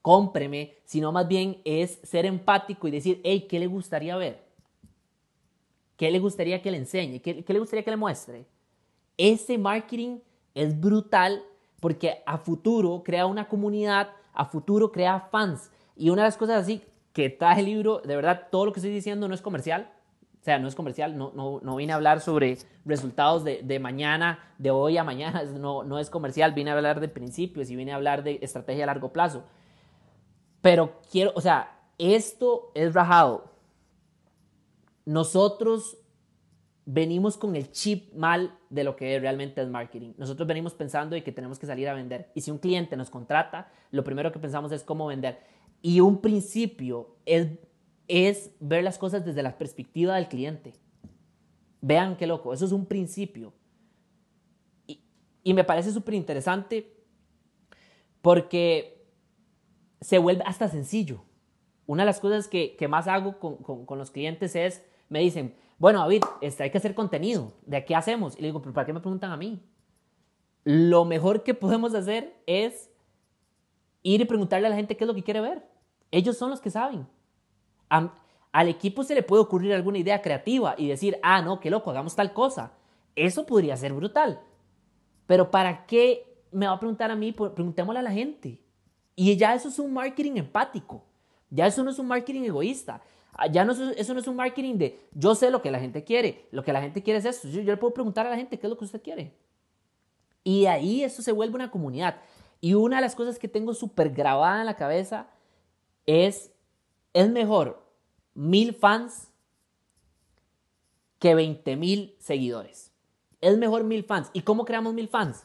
cómpreme, 0.03 0.75
sino 0.85 1.13
más 1.13 1.29
bien 1.29 1.61
es 1.65 2.01
ser 2.03 2.27
empático 2.27 2.89
y 2.89 2.91
decir, 2.91 3.21
hey, 3.25 3.47
¿qué 3.49 3.59
le 3.59 3.67
gustaría 3.67 4.17
ver? 4.17 4.51
¿Qué 5.97 6.11
le 6.11 6.19
gustaría 6.19 6.63
que 6.63 6.71
le 6.71 6.79
enseñe? 6.79 7.21
¿Qué, 7.21 7.45
le 7.47 7.59
gustaría 7.59 7.85
que 7.85 7.91
le 7.91 7.97
muestre? 7.97 8.47
Ese 9.19 9.59
marketing 9.59 10.21
es 10.55 10.81
brutal 10.81 11.43
porque 11.79 12.23
a 12.25 12.39
futuro 12.39 13.03
crea 13.05 13.27
una 13.27 13.49
comunidad, 13.49 14.09
a 14.33 14.47
futuro 14.47 14.91
crea 14.91 15.29
fans. 15.31 15.71
Y 15.97 16.09
una 16.09 16.23
de 16.23 16.29
las 16.29 16.39
cosas 16.39 16.63
así 16.63 16.83
que 17.13 17.29
trae 17.29 17.61
el 17.61 17.67
libro, 17.67 18.01
de 18.01 18.17
verdad, 18.17 18.49
todo 18.51 18.67
lo 18.67 18.73
que 18.73 18.81
estoy 18.81 18.93
diciendo 18.93 19.29
no 19.29 19.35
es 19.35 19.43
comercial, 19.43 19.93
O 20.41 20.43
sea, 20.43 20.59
no 20.59 20.69
es 20.69 20.75
comercial, 20.75 21.19
no, 21.19 21.33
no, 21.35 21.61
no 21.63 21.77
vine 21.77 21.93
a 21.93 21.97
hablar 21.97 22.23
sobre 22.23 22.57
resultados 22.87 23.45
de, 23.45 23.61
de, 23.63 23.79
mañana, 23.79 24.39
de 24.57 24.71
hoy 24.71 24.97
a 24.97 25.05
mañana, 25.05 25.43
no, 25.59 25.83
no 25.83 25.99
es 25.99 26.09
comercial, 26.09 26.55
vine 26.55 26.71
a 26.71 26.75
hablar 26.75 27.01
de 27.01 27.09
principios 27.09 27.69
y 27.69 27.77
vine 27.77 27.93
a 27.93 27.97
hablar 27.97 28.23
de 28.23 28.39
estrategia 28.41 28.85
a 28.85 28.87
largo 28.87 29.13
plazo. 29.13 29.45
Pero 30.61 31.01
quiero, 31.11 31.33
o 31.35 31.41
sea, 31.41 31.81
esto 31.99 32.71
es 32.75 32.95
rajado. 32.95 33.51
Nosotros 35.05 35.99
venimos 36.85 37.37
con 37.37 37.57
el 37.57 37.71
chip 37.71 38.13
mal 38.15 38.59
de 38.69 38.85
lo 38.85 38.97
que 38.97 39.19
realmente 39.19 39.63
es 39.63 39.69
marketing. 39.69 40.13
Nosotros 40.19 40.47
venimos 40.47 40.75
pensando 40.75 41.15
de 41.15 41.23
que 41.23 41.33
tenemos 41.33 41.59
que 41.59 41.67
salir 41.67 41.89
a 41.89 41.95
vender. 41.95 42.31
Y 42.35 42.41
si 42.43 42.51
un 42.51 42.59
cliente 42.59 42.97
nos 42.97 43.11
contrata, 43.11 43.71
lo 43.91 44.05
primero 44.05 44.33
que 44.33 44.39
pensamos 44.39 44.73
es 44.73 44.83
cómo 44.83 45.07
vender. 45.07 45.41
Y 45.83 46.01
un 46.01 46.21
principio 46.21 47.17
es 47.25 47.49
es 48.11 48.51
ver 48.59 48.83
las 48.83 48.99
cosas 48.99 49.25
desde 49.25 49.41
la 49.41 49.57
perspectiva 49.57 50.17
del 50.17 50.27
cliente. 50.27 50.73
Vean 51.81 52.17
qué 52.17 52.27
loco, 52.27 52.53
eso 52.53 52.65
es 52.65 52.73
un 52.73 52.87
principio. 52.87 53.55
Y, 55.45 55.55
me 55.55 55.63
parece 55.63 55.93
súper 55.93 56.15
interesante 56.15 56.93
porque 58.21 59.00
se 60.01 60.19
vuelve 60.19 60.43
hasta 60.47 60.69
sencillo. 60.69 61.23
Una 61.87 62.03
de 62.03 62.07
las 62.07 62.21
cosas 62.21 62.49
que, 62.49 62.77
más 62.89 63.09
hago 63.09 63.39
con, 63.39 63.99
los 63.99 64.11
clientes 64.11 64.55
es, 64.55 64.85
me 65.09 65.21
dicen, 65.21 65.55
bueno, 65.79 66.01
David, 66.01 66.23
este, 66.41 66.63
hay 66.63 66.71
que 66.71 66.79
hacer 66.79 66.95
contenido, 66.95 67.53
¿de 67.67 67.85
qué 67.85 67.95
hacemos? 67.95 68.37
Y 68.37 68.43
le 68.43 68.49
digo, 68.49 68.61
¿pero 68.63 68.73
para 68.73 68.87
qué 68.87 68.93
me 68.93 69.01
preguntan 69.01 69.33
a 69.33 69.37
mí? 69.37 69.61
Lo 70.65 71.05
mejor 71.05 71.43
que 71.43 71.55
podemos 71.55 71.95
hacer 71.95 72.35
es 72.47 72.91
ir 74.03 74.21
y 74.21 74.25
preguntarle 74.25 74.67
a 74.67 74.71
la 74.71 74.77
gente 74.77 74.97
qué 74.97 75.05
es 75.05 75.09
lo 75.09 75.15
que 75.15 75.25
quiere 75.25 75.41
ver. 75.41 75.67
Ellos 76.11 76.37
son 76.37 76.51
los 76.51 76.61
que 76.61 76.71
saben 76.71 77.07
al 78.53 78.69
equipo 78.69 79.05
se 79.05 79.15
le 79.15 79.23
puede 79.23 79.43
ocurrir 79.43 79.73
alguna 79.73 79.99
idea 79.99 80.23
creativa 80.23 80.75
y 80.77 80.89
decir, 80.89 81.19
ah, 81.23 81.43
no, 81.43 81.61
qué 81.61 81.71
loco, 81.71 81.91
hagamos 81.91 82.17
tal 82.17 82.33
cosa. 82.33 82.73
Eso 83.15 83.47
podría 83.47 83.77
ser 83.77 83.93
brutal. 83.93 84.41
Pero 85.27 85.51
¿para 85.51 85.87
qué 85.87 86.39
me 86.51 86.67
va 86.67 86.73
a 86.73 86.81
preguntar 86.81 87.11
a 87.11 87.17
mí? 87.17 87.33
Preguntémosle 87.33 88.01
a 88.01 88.03
la 88.03 88.13
gente. 88.13 88.61
Y 89.21 89.37
ya 89.37 89.55
eso 89.55 89.69
es 89.69 89.79
un 89.79 89.93
marketing 89.93 90.39
empático. 90.39 91.05
Ya 91.51 91.67
eso 91.67 91.85
no 91.85 91.91
es 91.91 91.99
un 91.99 92.07
marketing 92.07 92.41
egoísta. 92.45 93.03
Ah, 93.35 93.49
ya 93.49 93.67
no, 93.67 93.73
eso 93.73 94.15
no 94.15 94.21
es 94.21 94.27
un 94.27 94.35
marketing 94.35 94.77
de 94.77 94.99
yo 95.13 95.35
sé 95.35 95.51
lo 95.51 95.61
que 95.61 95.71
la 95.71 95.79
gente 95.79 96.05
quiere. 96.05 96.49
Lo 96.53 96.65
que 96.65 96.73
la 96.73 96.81
gente 96.81 97.03
quiere 97.03 97.19
es 97.19 97.27
esto. 97.27 97.47
Yo, 97.47 97.61
le 97.61 97.77
puedo 97.77 97.93
preguntar 97.93 98.27
a 98.27 98.31
la 98.31 98.37
gente 98.37 98.59
qué 98.59 98.67
es 98.67 98.71
lo 98.71 98.79
que 98.79 98.87
usted 98.87 99.03
quiere. 99.03 99.37
Y 100.43 100.65
ahí 100.65 101.05
eso 101.05 101.21
se 101.21 101.33
vuelve 101.33 101.55
una 101.55 101.71
comunidad. 101.71 102.17
Y 102.63 102.73
una 102.73 102.97
de 102.97 103.03
las 103.03 103.15
cosas 103.15 103.39
que 103.39 103.47
tengo 103.47 103.75
súper 103.75 104.09
grabada 104.09 104.61
en 104.61 104.65
la 104.65 104.77
cabeza 104.77 105.27
es 106.07 106.51
es 107.13 107.29
mejor 107.29 107.85
mil 108.33 108.73
fans 108.73 109.29
que 111.19 111.35
20 111.35 111.77
mil 111.77 112.17
seguidores. 112.21 112.91
Es 113.43 113.59
mejor 113.59 113.85
mil 113.85 114.03
fans. 114.03 114.31
¿Y 114.33 114.41
cómo 114.41 114.65
creamos 114.65 114.95
mil 114.95 115.09
fans? 115.09 115.45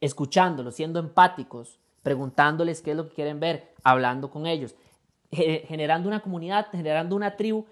Escuchándolos, 0.00 0.74
siendo 0.74 0.98
empáticos, 0.98 1.78
preguntándoles 2.02 2.82
qué 2.82 2.92
es 2.92 2.96
lo 2.96 3.08
que 3.08 3.14
quieren 3.14 3.40
ver, 3.40 3.74
hablando 3.82 4.30
con 4.30 4.46
ellos, 4.46 4.74
generando 5.30 6.08
una 6.08 6.20
comunidad, 6.20 6.68
generando 6.70 7.16
una 7.16 7.36
tribu. 7.36 7.66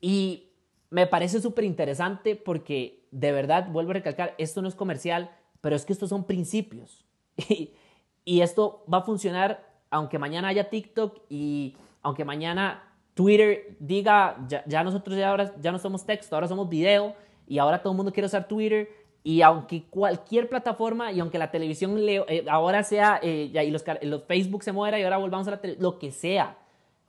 Y 0.00 0.50
me 0.90 1.06
parece 1.06 1.40
súper 1.40 1.64
interesante 1.64 2.36
porque 2.36 3.06
de 3.10 3.32
verdad, 3.32 3.68
vuelvo 3.70 3.92
a 3.92 3.94
recalcar, 3.94 4.34
esto 4.36 4.60
no 4.60 4.68
es 4.68 4.74
comercial, 4.74 5.30
pero 5.62 5.74
es 5.74 5.86
que 5.86 5.92
estos 5.94 6.10
son 6.10 6.24
principios. 6.24 7.04
y 8.24 8.40
esto 8.40 8.84
va 8.92 8.98
a 8.98 9.02
funcionar 9.02 9.64
aunque 9.90 10.18
mañana 10.18 10.48
haya 10.48 10.68
TikTok 10.68 11.20
y 11.30 11.76
aunque 12.02 12.24
mañana 12.24 12.82
Twitter 13.14 13.76
diga, 13.80 14.36
ya, 14.66 14.84
nosotros 14.84 15.16
ya, 15.16 15.30
ahora, 15.30 15.54
ya 15.60 15.72
no 15.72 15.78
somos 15.78 16.04
texto, 16.04 16.36
ahora 16.36 16.48
somos 16.48 16.68
video 16.68 17.14
y 17.46 17.58
ahora 17.58 17.82
todo 17.82 17.92
el 17.92 17.96
mundo 17.96 18.12
quiere 18.12 18.26
usar 18.26 18.46
Twitter 18.46 18.88
y 19.26 19.42
aunque 19.42 19.82
cualquier 19.90 20.48
plataforma 20.48 21.10
y 21.10 21.18
aunque 21.18 21.36
la 21.36 21.50
televisión 21.50 21.96
eh, 21.98 22.44
ahora 22.48 22.84
sea, 22.84 23.18
eh, 23.20 23.50
y 23.52 23.70
los, 23.72 23.82
los, 24.02 24.22
Facebook 24.22 24.62
se 24.62 24.70
muera 24.70 25.00
y 25.00 25.02
ahora 25.02 25.16
volvamos 25.16 25.48
a 25.48 25.50
la 25.50 25.60
televisión, 25.60 25.82
lo 25.82 25.98
que 25.98 26.12
sea, 26.12 26.56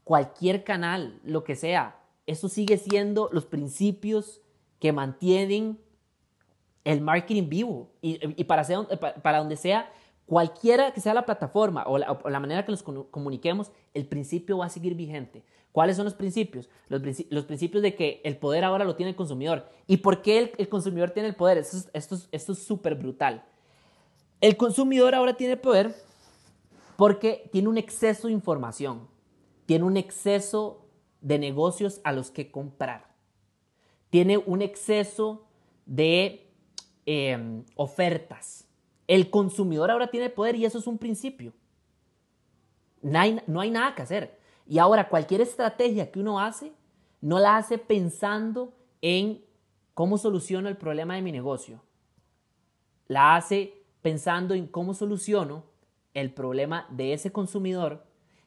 cualquier 0.03 0.63
canal, 0.63 1.19
lo 1.23 1.43
que 1.43 1.55
sea, 1.55 1.99
eso 2.25 2.49
sigue 2.49 2.79
siendo 2.79 3.29
los 3.31 3.45
principios 3.45 4.41
que 4.79 4.91
mantienen 4.91 5.77
el 6.85 7.01
marketing 7.01 7.49
vivo 7.49 7.91
y, 8.01 8.19
y 8.35 8.45
para, 8.45 8.65
para 9.21 9.37
donde 9.37 9.55
sea 9.55 9.87
Cualquiera 10.27 10.91
que 10.91 10.99
sea 10.99 11.13
la 11.13 11.25
plataforma 11.25 11.85
o 11.87 11.97
la, 11.97 12.39
manera 12.41 12.65
que 12.65 12.71
nos 12.71 12.83
comuniquemos, 12.83 13.71
el 13.93 14.05
principio 14.07 14.57
va 14.57 14.65
a 14.65 14.69
seguir 14.69 14.93
vigente. 14.93 15.41
¿Cuáles 15.77 15.95
son 15.95 16.05
los 16.05 16.15
principios? 16.15 16.71
Los, 16.87 17.45
principios 17.45 17.83
de 17.83 17.93
que 17.93 18.19
el 18.23 18.37
poder 18.37 18.63
ahora 18.63 18.83
lo 18.83 18.95
tiene 18.95 19.11
el 19.11 19.15
consumidor. 19.15 19.69
¿Y 19.85 19.97
por 19.97 20.23
qué 20.23 20.51
el, 20.57 20.69
consumidor 20.69 21.11
tiene 21.11 21.29
el 21.29 21.35
poder? 21.35 21.59
Esto 21.59 22.17
es 22.31 22.57
súper 22.57 22.95
brutal. 22.95 23.45
El 24.41 24.57
consumidor 24.57 25.13
ahora 25.13 25.35
tiene 25.37 25.55
poder 25.55 25.93
porque 26.95 27.47
tiene 27.51 27.67
un 27.67 27.77
exceso 27.77 28.25
de 28.25 28.33
información, 28.33 29.07
tiene 29.67 29.85
un 29.85 29.97
exceso 29.97 30.89
de 31.21 31.37
negocios 31.37 32.01
a 32.03 32.11
los 32.11 32.31
que 32.31 32.49
comprar, 32.49 33.13
tiene 34.09 34.39
un 34.39 34.63
exceso 34.63 35.45
de 35.85 36.49
em, 37.05 37.63
ofertas 37.75 38.67
el 39.05 39.29
consumidor 39.29 39.91
ahora 39.91 40.07
tiene 40.07 40.31
poder 40.31 40.55
y 40.55 40.65
eso 40.65 40.79
es 40.79 40.87
un 40.87 40.97
principio. 40.97 41.53
No 43.03 43.19
hay, 43.19 43.39
no 43.45 43.61
hay 43.61 43.69
nada 43.69 43.93
que 43.93 44.01
hacer. 44.01 44.39
Y 44.67 44.79
ahora 44.79 45.09
cualquier 45.09 45.41
estrategia 45.41 46.11
que 46.11 46.19
uno 46.19 46.39
hace, 46.39 46.73
no 47.21 47.39
la 47.39 47.57
hace 47.57 47.77
pensando 47.77 48.73
en 49.01 49.43
cómo 49.93 50.17
soluciono 50.17 50.67
el 50.67 50.77
problema 50.77 51.15
de 51.15 51.21
mi 51.21 51.31
negocio. 51.31 51.81
La 53.07 53.35
hace 53.35 53.85
pensando 54.01 54.53
en 54.53 54.67
cómo 54.67 54.93
soluciono 54.93 55.63
el 56.13 56.33
problema 56.33 56.85
de 56.89 57.13
ese 57.13 57.31
consumidor 57.31 58.05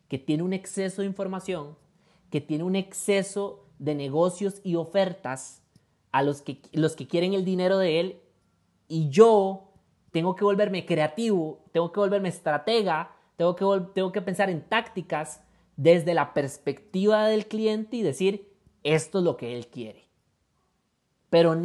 que 0.08 0.18
tiene 0.18 0.42
un 0.42 0.52
exceso 0.52 1.02
de 1.02 1.08
información, 1.08 1.76
que 2.30 2.40
tiene 2.40 2.64
un 2.64 2.76
exceso 2.76 3.64
de 3.78 3.94
negocios 3.94 4.60
y 4.62 4.74
ofertas 4.76 5.62
a 6.12 6.22
los 6.22 6.42
que, 6.42 6.60
los 6.72 6.96
que 6.96 7.06
quieren 7.06 7.32
el 7.32 7.44
dinero 7.44 7.78
de 7.78 8.00
él 8.00 8.20
y 8.88 9.08
yo 9.08 9.72
tengo 10.10 10.34
que 10.34 10.44
volverme 10.44 10.84
creativo, 10.84 11.64
tengo 11.72 11.92
que 11.92 12.00
volverme 12.00 12.28
estratega, 12.28 13.12
tengo 13.36 13.54
que, 13.54 13.64
tengo 13.94 14.12
que 14.12 14.20
pensar 14.20 14.50
en 14.50 14.62
tácticas 14.62 15.42
desde 15.76 16.14
la 16.14 16.34
perspectiva 16.34 17.26
del 17.26 17.46
cliente 17.46 17.96
y 17.96 18.02
decir, 18.02 18.48
esto 18.82 19.18
es 19.18 19.24
lo 19.24 19.36
que 19.36 19.56
él 19.56 19.68
quiere. 19.68 20.08
Pero 21.28 21.60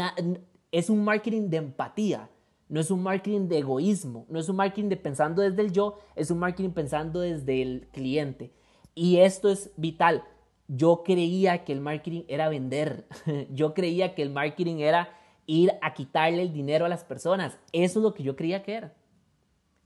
es 0.72 0.90
un 0.90 1.04
marketing 1.04 1.50
de 1.50 1.58
empatía, 1.58 2.30
no 2.68 2.80
es 2.80 2.92
un 2.92 3.04
marketing 3.04 3.48
de 3.48 3.60
egoísmo, 3.60 4.26
no 4.30 4.40
es 4.40 4.50
un 4.50 4.56
marketing 4.56 4.90
de 4.90 4.98
pensando 4.98 5.42
desde 5.42 5.62
el 5.62 5.72
yo, 5.72 6.00
es 6.16 6.32
un 6.32 6.40
marketing 6.40 6.72
pensando 6.72 7.20
desde 7.20 7.62
el 7.62 7.88
cliente. 7.92 8.54
Y 8.94 9.18
esto 9.18 9.50
es 9.50 9.72
vital. 9.78 10.24
Yo 10.68 11.04
creía 11.04 11.64
que 11.64 11.74
el 11.74 11.82
marketing 11.82 12.24
era 12.28 12.50
vender, 12.50 13.08
yo 13.52 13.74
creía 13.74 14.16
que 14.16 14.22
el 14.22 14.32
marketing 14.32 14.78
era 14.78 15.10
ir 15.46 15.74
a 15.82 15.94
quitarle 15.94 16.42
el 16.42 16.54
dinero 16.54 16.86
a 16.86 16.90
las 16.90 17.04
personas. 17.04 17.60
Eso 17.72 18.00
es 18.00 18.04
lo 18.04 18.14
que 18.14 18.24
yo 18.24 18.36
creía 18.36 18.64
que 18.64 18.74
era. 18.74 18.94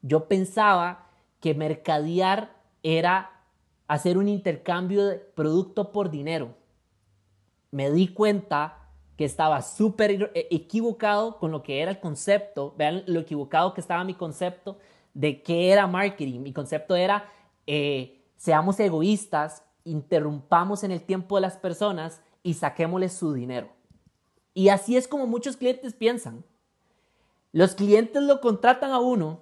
Yo 0.02 0.28
pensaba 0.28 1.10
que 1.42 1.54
mercadear 1.54 2.56
era 2.84 3.39
hacer 3.90 4.20
un 4.20 4.30
intercambio 4.30 5.04
de 5.08 5.18
producto 5.18 5.92
por 5.92 6.12
dinero. 6.12 6.56
Me 7.72 7.92
di 7.92 8.08
cuenta 8.10 8.88
que 9.18 9.26
estaba 9.26 9.64
súper 9.64 10.32
e-, 10.34 10.48
equivocado 10.52 11.40
con 11.40 11.52
lo 11.52 11.64
que 11.64 11.82
era 11.82 11.92
el 11.92 12.00
concepto. 12.00 12.76
Vean 12.78 13.04
lo 13.08 13.20
equivocado 13.20 13.74
que 13.74 13.82
estaba 13.82 14.04
mi 14.04 14.14
concepto 14.14 14.78
de 15.16 15.42
qué 15.42 15.72
era 15.72 15.88
marketing. 15.88 16.40
Mi 16.42 16.54
concepto 16.54 16.96
era, 16.96 17.32
eh, 17.66 18.24
seamos 18.38 18.80
egoístas, 18.80 19.64
interrumpamos 19.84 20.84
en 20.84 20.92
el 20.92 21.02
tiempo 21.02 21.36
de 21.36 21.42
las 21.42 21.58
personas 21.58 22.22
y 22.44 22.54
saquémosles 22.54 23.14
su 23.14 23.34
dinero. 23.34 23.70
Y 24.54 24.70
así 24.70 24.98
es 24.98 25.08
como 25.08 25.26
muchos 25.26 25.58
clientes 25.58 25.96
piensan. 25.96 26.46
Los 27.52 27.74
clientes 27.74 28.22
lo 28.22 28.40
contratan 28.40 28.92
a 28.92 29.00
uno 29.00 29.40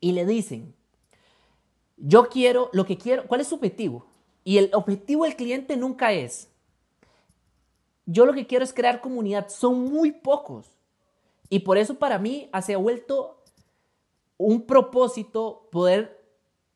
y 0.00 0.12
le 0.12 0.24
dicen, 0.24 0.74
yo 2.00 2.28
quiero 2.28 2.70
lo 2.72 2.84
que 2.84 2.98
quiero, 2.98 3.26
¿cuál 3.26 3.40
es 3.40 3.48
su 3.48 3.56
objetivo? 3.56 4.06
Y 4.42 4.58
el 4.58 4.70
objetivo 4.72 5.24
del 5.24 5.36
cliente 5.36 5.76
nunca 5.76 6.12
es, 6.12 6.48
yo 8.06 8.26
lo 8.26 8.32
que 8.32 8.46
quiero 8.46 8.64
es 8.64 8.72
crear 8.72 9.00
comunidad, 9.00 9.48
son 9.48 9.84
muy 9.84 10.10
pocos. 10.10 10.66
Y 11.48 11.60
por 11.60 11.78
eso 11.78 11.94
para 11.94 12.18
mí 12.18 12.50
se 12.62 12.74
ha 12.74 12.78
vuelto 12.78 13.42
un 14.36 14.62
propósito 14.62 15.68
poder 15.70 16.20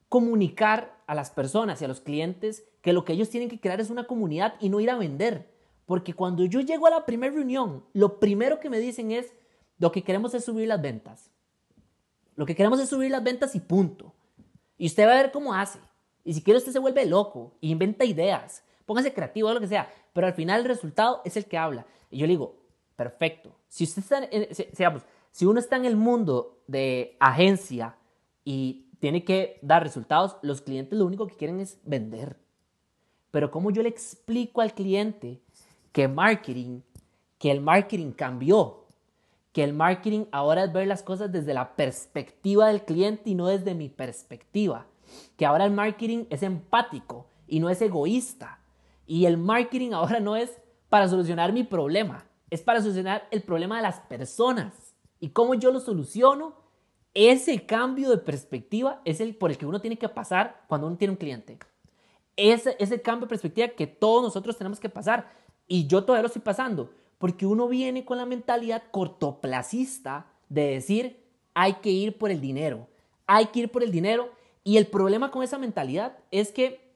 comunicar 0.09 0.97
a 1.07 1.15
las 1.15 1.31
personas 1.31 1.81
y 1.81 1.85
a 1.85 1.89
los 1.89 2.01
clientes 2.01 2.65
que 2.83 2.93
lo 2.93 3.05
que 3.05 3.15
ellos 3.15 3.31
tienen 3.31 3.49
que 3.49 3.59
crear 3.59 3.81
es 3.81 3.91
una 3.91 4.07
comunidad 4.07 4.55
y 4.61 4.69
no 4.69 4.81
ir 4.81 4.91
a 4.91 4.97
vender. 4.97 5.51
Porque 5.87 6.15
cuando 6.15 6.45
yo 6.45 6.61
llego 6.61 6.87
a 6.87 6.91
la 6.91 7.07
primera 7.07 7.33
reunión, 7.33 7.85
lo 7.93 8.21
primero 8.21 8.61
que 8.61 8.71
me 8.71 8.79
dicen 8.79 9.11
es, 9.11 9.33
lo 9.79 9.91
que 9.91 10.03
queremos 10.03 10.35
es 10.35 10.45
subir 10.45 10.69
las 10.69 10.81
ventas. 10.81 11.31
Lo 12.37 12.47
que 12.47 12.55
queremos 12.55 12.81
es 12.81 12.89
subir 12.89 13.11
las 13.11 13.25
ventas 13.25 13.55
y 13.55 13.61
punto. 13.61 14.13
Y 14.79 14.87
usted 14.87 15.07
va 15.07 15.13
a 15.13 15.23
ver 15.23 15.33
cómo 15.33 15.55
hace. 15.55 15.79
Y 16.25 16.35
si 16.35 16.43
quiere 16.43 16.59
usted 16.59 16.73
se 16.73 16.79
vuelve 16.79 17.05
loco, 17.07 17.53
e 17.61 17.69
inventa 17.69 18.05
ideas. 18.05 18.63
póngase 18.87 19.15
creativo, 19.15 19.53
lo 19.53 19.61
que 19.61 19.69
sea, 19.69 19.91
pero 20.13 20.27
al 20.27 20.35
final 20.35 20.61
el 20.61 20.69
resultado 20.69 21.23
es 21.25 21.37
el 21.37 21.47
que 21.47 21.59
habla. 21.59 21.87
Y 22.11 22.19
yo 22.19 22.27
le 22.27 22.33
digo, 22.33 22.57
perfecto. 22.97 23.55
Si 23.69 23.85
usted 23.85 24.03
está, 24.03 24.29
en, 24.31 24.49
si 25.31 25.47
uno 25.47 25.59
está 25.59 25.77
en 25.77 25.85
el 25.85 25.97
mundo 25.97 26.63
de 26.67 27.17
agencia 27.21 27.97
y 28.45 28.87
tiene 29.01 29.25
que 29.25 29.59
dar 29.63 29.83
resultados, 29.83 30.37
los 30.43 30.63
clientes 30.63 30.99
lo 30.99 31.07
único 31.07 31.27
que 31.27 31.37
quieren 31.37 31.61
es 31.61 31.79
vender. 31.85 32.39
Pero 33.31 33.51
¿cómo 33.51 33.71
yo 33.71 33.83
le 33.83 33.89
explico 33.89 34.61
al 34.61 34.75
cliente 34.75 35.43
que 35.93 36.09
marketing, 36.09 36.81
que 37.39 37.51
el 37.51 37.61
marketing 37.61 38.13
cambió? 38.13 38.84
Que 39.55 39.65
el 39.65 39.73
marketing 39.73 40.27
ahora 40.33 40.65
es 40.65 40.73
ver 40.75 40.87
las 40.87 41.03
cosas 41.03 41.33
desde 41.33 41.55
la 41.55 41.77
perspectiva 41.77 42.69
del 42.69 42.85
cliente 42.85 43.31
y 43.31 43.35
no 43.35 43.47
desde 43.47 43.75
mi 43.75 43.89
perspectiva. 43.89 44.87
Que 45.39 45.47
ahora 45.47 45.65
el 45.65 45.71
marketing 45.71 46.27
es 46.29 46.43
empático 46.43 47.29
y 47.47 47.61
no 47.61 47.71
es 47.71 47.81
egoísta. 47.81 48.59
Y 49.07 49.27
el 49.27 49.39
marketing 49.39 49.93
ahora 49.95 50.21
no 50.21 50.37
es 50.37 50.51
para 50.89 51.09
solucionar 51.09 51.53
mi 51.53 51.65
problema, 51.65 52.27
es 52.51 52.63
para 52.63 52.83
solucionar 52.83 53.27
el 53.31 53.43
problema 53.43 53.77
de 53.77 53.83
las 53.83 54.01
personas. 54.01 54.95
¿Y 55.21 55.31
cómo 55.31 55.55
yo 55.55 55.73
lo 55.73 55.81
soluciono? 55.81 56.55
Ese 57.15 57.65
cambio 57.65 58.11
de 58.11 58.19
perspectiva 58.19 59.01
es 59.05 59.21
el 59.21 59.37
por 59.37 59.53
el 59.53 59.57
que 59.57 59.67
uno 59.67 59.81
tiene 59.81 59.97
que 59.97 60.09
pasar 60.09 60.65
cuando 60.67 60.89
uno 60.89 60.97
tiene 60.97 61.13
un 61.13 61.17
cliente. 61.17 61.59
Ese, 62.37 62.77
ese 62.81 63.01
cambio 63.01 63.27
de 63.27 63.31
perspectiva 63.31 63.69
que 63.69 63.87
todos 63.87 64.21
nosotros 64.21 64.59
tenemos 64.59 64.81
que 64.81 64.89
pasar. 64.89 65.31
Y 65.69 65.87
yo 65.87 66.05
todavía 66.05 66.23
lo 66.23 66.27
estoy 66.27 66.43
pasando. 66.43 66.91
Porque 67.19 67.47
uno 67.47 67.69
viene 67.69 68.05
con 68.05 68.19
la 68.19 68.27
mentalidad 68.27 68.83
cortoplacista 68.91 70.27
de 70.49 70.67
decir, 70.69 71.25
hay 71.55 71.75
que 71.75 71.91
ir 71.91 72.19
por 72.19 72.31
el 72.31 72.41
dinero. 72.41 72.89
Hay 73.27 73.47
que 73.47 73.61
ir 73.61 73.71
por 73.71 73.83
el 73.83 73.93
dinero. 73.93 74.31
Y 74.65 74.77
el 74.77 74.87
problema 74.87 75.31
con 75.31 75.43
esa 75.43 75.59
mentalidad 75.59 76.19
es 76.31 76.53
que 76.53 76.93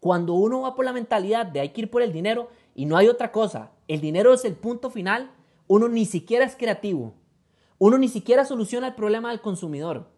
cuando 0.00 0.34
uno 0.34 0.62
va 0.62 0.74
por 0.74 0.84
la 0.84 0.92
mentalidad 0.92 1.46
de 1.46 1.60
hay 1.60 1.68
que 1.70 1.82
ir 1.82 1.90
por 1.90 2.02
el 2.02 2.12
dinero 2.12 2.50
y 2.74 2.86
no 2.86 2.96
hay 2.96 3.08
otra 3.08 3.30
cosa, 3.30 3.70
el 3.88 4.00
dinero 4.00 4.32
es 4.32 4.44
el 4.44 4.54
punto 4.54 4.90
final, 4.90 5.30
uno 5.68 5.88
ni 5.88 6.06
siquiera 6.06 6.44
es 6.44 6.56
creativo. 6.56 7.14
Uno 7.78 7.98
ni 7.98 8.08
siquiera 8.08 8.44
soluciona 8.44 8.88
el 8.88 8.94
problema 8.94 9.30
del 9.30 9.40
consumidor. 9.40 10.08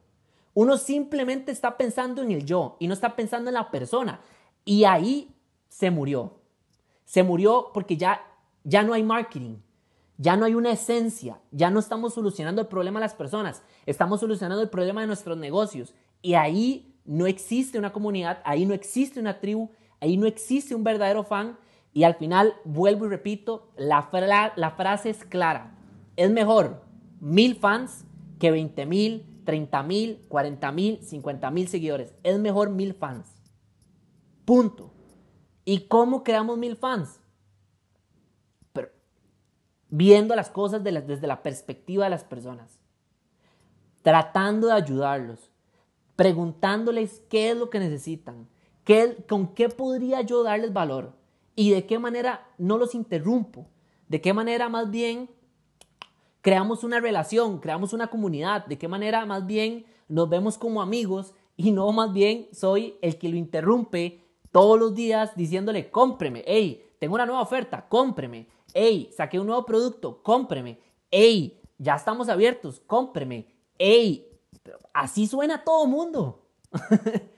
Uno 0.53 0.77
simplemente 0.77 1.51
está 1.51 1.77
pensando 1.77 2.23
en 2.23 2.31
el 2.31 2.45
yo 2.45 2.77
y 2.79 2.87
no 2.87 2.95
está 2.95 3.17
pensando 3.17 3.51
en 3.51 3.55
la 3.55 3.71
persona. 3.71 4.21
Y 4.65 4.85
ahí 4.85 5.35
se 5.69 5.91
murió. 5.91 6.35
Se 7.05 7.23
murió 7.23 7.71
porque 7.75 7.97
ya, 7.97 8.23
ya 8.65 8.83
no 8.83 8.93
hay 8.93 9.03
marketing, 9.03 9.59
ya 10.19 10.37
no 10.37 10.45
hay 10.45 10.55
una 10.55 10.73
esencia, 10.73 11.41
ya 11.53 11.71
no 11.71 11.79
estamos 11.79 12.15
solucionando 12.15 12.61
el 12.61 12.69
problema 12.69 12.99
de 12.99 13.05
las 13.05 13.15
personas, 13.15 13.63
estamos 13.87 14.21
solucionando 14.21 14.63
el 14.63 14.71
problema 14.71 15.01
de 15.01 15.07
nuestros 15.07 15.39
negocios. 15.39 15.95
Y 16.23 16.35
ahí 16.35 16.97
no 17.05 17.27
existe 17.27 17.79
una 17.79 17.93
comunidad, 17.93 18.41
ahí 18.45 18.67
no 18.67 18.75
existe 18.75 19.21
una 19.21 19.39
tribu, 19.41 19.71
ahí 20.01 20.17
no 20.17 20.27
existe 20.27 20.75
un 20.75 20.85
verdadero 20.85 21.23
fan. 21.25 21.57
Y 21.93 22.03
al 22.03 22.15
final, 22.15 22.55
vuelvo 22.65 23.07
y 23.07 23.09
repito, 23.09 23.69
la, 23.77 24.03
frase 24.77 25.11
es 25.11 25.25
clara. 25.25 25.77
Es 26.17 26.31
mejor 26.31 26.83
mil 27.21 27.55
fans 27.55 28.05
que 28.41 28.51
20 28.51 28.87
mil 28.87 29.35
30 29.45 29.83
mil, 29.83 30.25
40 30.29 30.73
mil, 30.73 30.99
50 31.03 31.51
mil 31.51 31.69
seguidores. 31.69 32.15
Es 32.23 32.39
mejor 32.39 32.71
mil 32.71 32.95
fans. 32.95 33.29
Punto. 34.45 34.91
¿Y 35.65 35.81
cómo 35.87 36.25
creamos 36.25 36.59
mil 36.59 36.77
fans? 36.77 37.21
Viendo 39.97 40.35
las 40.35 40.51
cosas 40.51 40.83
desde 40.83 41.29
la 41.29 41.45
perspectiva 41.45 42.03
de 42.03 42.11
las 42.11 42.25
personas. 42.25 42.81
Tratando 44.03 44.67
de 44.67 44.73
ayudarlos. 44.73 45.53
Preguntándoles 46.17 47.23
qué 47.29 47.51
es 47.51 47.57
lo 47.57 47.71
que 47.71 47.79
necesitan. 47.79 48.49
Qué, 48.83 49.25
¿Con 49.29 49.55
qué 49.55 49.69
podría 49.69 50.21
yo 50.23 50.43
darles 50.43 50.73
valor? 50.73 51.13
Y 51.55 51.71
de 51.71 51.87
qué 51.87 52.01
manera 52.01 52.45
no 52.59 52.77
los 52.77 52.97
interrumpo. 52.97 53.69
De 54.09 54.21
qué 54.21 54.33
manera 54.33 54.69
más 54.69 54.91
bien 54.91 55.31
creamos 56.41 56.83
una 56.83 56.99
relación, 56.99 57.61
creamos 57.61 57.93
una 57.93 58.09
comunidad, 58.09 58.67
de 58.67 58.79
qué 58.79 58.89
manera 58.89 59.25
más 59.27 59.47
bien 59.47 59.87
nos 60.09 60.29
vemos 60.29 60.59
como 60.59 60.83
amigos 60.83 61.35
y 61.57 61.71
no 61.71 61.93
más 61.93 62.13
bien 62.13 62.49
soy 62.51 62.99
el 63.01 63.17
que 63.17 63.29
lo 63.29 63.37
interrumpe 63.37 64.25
todos 64.51 64.77
los 64.77 64.93
días 64.93 65.37
diciéndole, 65.37 65.93
cómpreme, 65.93 66.43
hey, 66.49 66.85
tengo 66.99 67.15
una 67.15 67.27
nueva 67.27 67.43
oferta, 67.43 67.87
cómpreme, 67.89 68.49
hey, 68.75 69.11
saqué 69.17 69.41
un 69.41 69.47
nuevo 69.47 69.65
producto, 69.65 70.23
cómpreme, 70.23 70.79
hey, 71.11 71.61
ya 71.79 71.95
estamos 71.95 72.29
abiertos, 72.29 72.81
cómpreme, 72.87 73.47
hey, 73.79 74.29
así 74.93 75.27
suena 75.27 75.65
todo 75.65 75.87
mundo. 75.87 76.47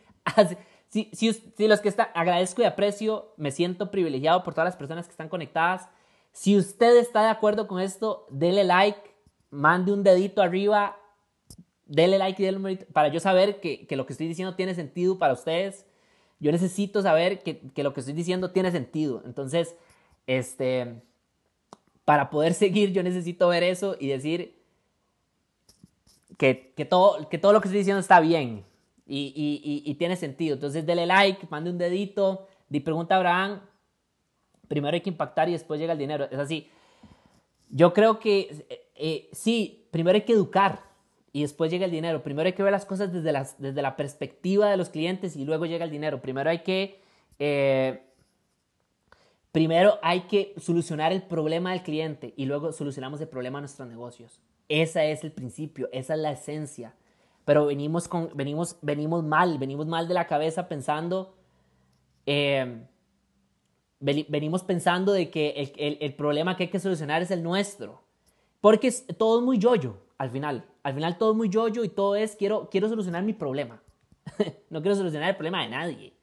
si, 0.89 1.69
los 1.69 1.81
que 1.81 1.89
están, 1.89 2.09
agradezco 2.15 2.63
y 2.63 2.65
aprecio, 2.65 3.35
me 3.37 3.51
siento 3.51 3.91
privilegiado 3.91 4.43
por 4.43 4.55
todas 4.55 4.67
las 4.67 4.77
personas 4.77 5.07
que 5.07 5.13
están 5.13 5.29
conectadas. 5.29 5.89
Si 6.33 6.57
usted 6.57 6.97
está 6.97 7.23
de 7.23 7.31
acuerdo 7.31 7.67
con 7.67 7.81
esto, 7.81 8.27
dele 8.31 8.65
like, 8.65 9.15
mande 9.51 9.93
un 9.93 10.03
dedito 10.03 10.43
arriba, 10.43 10.97
dele 11.87 12.19
like 12.19 12.43
y 12.43 12.47
dele 12.47 12.87
para 12.93 13.09
yo 13.09 13.21
saber 13.21 13.61
que, 13.61 13.87
lo 13.91 14.07
que 14.07 14.13
estoy 14.13 14.29
diciendo 14.29 14.55
tiene 14.55 14.75
sentido 14.75 15.19
para 15.19 15.33
ustedes. 15.33 15.87
Yo 16.39 16.53
necesito 16.53 17.01
saber 17.01 17.43
que, 17.43 17.63
lo 17.83 17.95
que 17.95 18.01
estoy 18.01 18.15
diciendo 18.15 18.51
tiene 18.51 18.71
sentido. 18.71 19.23
Entonces, 19.25 19.75
este, 20.27 21.03
para 22.07 22.31
poder 22.31 22.55
seguir, 22.55 22.93
yo 22.93 23.03
necesito 23.03 23.49
ver 23.49 23.63
eso 23.63 23.97
y 24.01 24.09
decir 24.09 24.57
que, 26.39 26.55
todo, 26.89 27.29
que 27.29 27.37
todo 27.37 27.53
lo 27.53 27.61
que 27.61 27.69
estoy 27.69 27.81
diciendo 27.81 28.01
está 28.01 28.21
bien 28.21 28.65
y, 29.07 29.83
y 29.85 29.95
tiene 29.97 30.17
sentido. 30.17 30.55
Entonces, 30.55 30.87
dele 30.87 31.05
like, 31.05 31.47
mande 31.51 31.69
un 31.69 31.77
dedito, 31.77 32.49
di 32.71 32.81
pregunta 32.81 33.17
a 33.17 33.19
Abraham 33.19 33.61
primero 34.67 34.95
hay 34.95 35.01
que 35.01 35.11
impactar 35.11 35.49
y 35.49 35.53
después 35.53 35.81
llega 35.81 35.93
el 35.93 35.99
dinero. 35.99 36.29
Es 36.31 36.39
así. 36.39 36.69
Yo 37.71 37.93
creo 37.93 38.19
que 38.19 38.65
eh, 38.69 38.91
eh, 38.95 39.29
sí, 39.33 39.89
primero 39.91 40.17
hay 40.17 40.23
que 40.23 40.33
educar 40.33 40.83
y 41.33 41.43
después 41.43 41.71
llega 41.71 41.85
el 41.85 41.91
dinero. 41.91 42.23
Primero 42.23 42.47
hay 42.47 42.53
que 42.53 42.63
ver 42.63 42.73
las 42.73 42.87
cosas 42.87 43.13
desde, 43.13 43.33
las, 43.33 43.61
desde 43.61 43.83
la 43.83 43.97
perspectiva 43.97 44.71
de 44.71 44.77
los 44.77 44.91
clientes 44.91 45.37
y 45.37 45.45
luego 45.45 45.67
llega 45.67 45.85
el 45.85 45.91
dinero. 45.91 46.21
Primero 46.21 46.51
hay 46.51 46.61
que... 46.61 47.01
Eh, 47.39 48.03
primero 49.57 49.99
hay 50.03 50.27
que 50.27 50.53
solucionar 50.59 51.15
el 51.15 51.23
problema 51.23 51.71
del 51.73 51.83
cliente 51.83 52.35
y 52.37 52.45
luego 52.45 52.73
solucionamos 52.73 53.23
el 53.23 53.29
problema 53.29 53.57
de 53.57 53.63
nuestros 53.63 53.89
negocios. 53.89 54.39
Ese 54.69 55.13
es 55.13 55.25
el 55.25 55.33
principio, 55.33 55.89
esa 55.93 56.13
es 56.13 56.21
la 56.21 56.33
esencia. 56.33 56.95
Pero 57.47 57.65
venimos, 57.65 58.07
con, 58.07 58.29
venimos, 58.35 58.77
venimos 58.83 59.25
mal, 59.25 59.57
venimos 59.57 59.87
mal 59.87 60.09
de 60.09 60.13
la 60.13 60.27
cabeza 60.27 60.69
pensando 60.69 61.35
venimos 63.99 64.63
pensando 64.63 65.13
de 65.13 65.31
que 65.31 65.73
el, 66.03 66.15
problema 66.17 66.55
que 66.55 66.65
hay 66.65 66.69
que 66.69 66.79
solucionar 66.79 67.23
es 67.23 67.31
el 67.31 67.43
nuestro. 67.43 68.03
Porque 68.61 68.89
es, 68.89 69.07
todo 69.17 69.39
es 69.39 69.45
muy 69.47 69.57
yoyo 69.57 69.97
al 70.19 70.29
final. 70.29 70.67
Al 70.83 70.93
final 70.93 71.17
todo 71.17 71.31
es 71.31 71.37
muy 71.39 71.49
yoyo 71.49 71.83
y 71.83 71.89
todo 71.89 72.15
es 72.15 72.37
quiero, 72.37 72.69
quiero 72.69 72.91
solucionar 72.91 73.23
mi 73.23 73.33
problema. 73.33 73.83
no 74.69 74.83
quiero 74.83 74.97
solucionar 74.97 75.31
el 75.31 75.37
problema 75.37 75.63
de 75.63 75.71
nadie. 75.71 76.16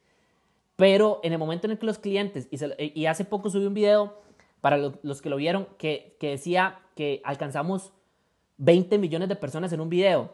Pero 0.76 1.20
en 1.22 1.32
el 1.32 1.38
momento 1.38 1.66
en 1.66 1.72
el 1.72 1.78
que 1.78 1.86
los 1.86 1.98
clientes, 1.98 2.48
y, 2.50 3.06
hace 3.06 3.24
poco 3.24 3.50
subí 3.50 3.66
un 3.66 3.74
video 3.74 4.20
para 4.60 4.76
los, 4.76 5.22
que 5.22 5.30
lo 5.30 5.36
vieron, 5.36 5.68
que, 5.78 6.16
que 6.18 6.30
decía 6.30 6.80
que 6.96 7.20
alcanzamos 7.24 7.92
20 8.56 8.98
millones 8.98 9.28
de 9.28 9.36
personas 9.36 9.72
en 9.72 9.80
un 9.80 9.88
video. 9.88 10.32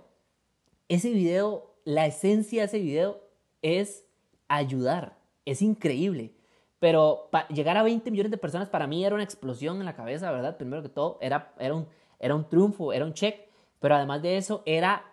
Ese 0.88 1.10
video, 1.10 1.74
la 1.84 2.06
esencia 2.06 2.62
de 2.62 2.66
ese 2.66 2.78
video 2.78 3.20
es 3.60 4.04
ayudar. 4.48 5.18
Es 5.44 5.62
increíble. 5.62 6.34
Pero 6.78 7.28
llegar 7.50 7.76
a 7.76 7.82
20 7.82 8.10
millones 8.10 8.30
de 8.30 8.38
personas 8.38 8.68
para 8.68 8.86
mí 8.86 9.04
era 9.04 9.14
una 9.14 9.24
explosión 9.24 9.78
en 9.78 9.84
la 9.84 9.94
cabeza, 9.94 10.30
¿verdad? 10.32 10.56
Primero 10.56 10.82
que 10.82 10.88
todo, 10.88 11.18
era, 11.20 11.52
era, 11.58 11.74
un, 11.74 11.86
era 12.18 12.34
un 12.34 12.48
triunfo, 12.48 12.94
era 12.94 13.04
un 13.04 13.12
check. 13.12 13.38
Pero 13.80 13.94
además 13.94 14.22
de 14.22 14.38
eso, 14.38 14.62
era, 14.64 15.04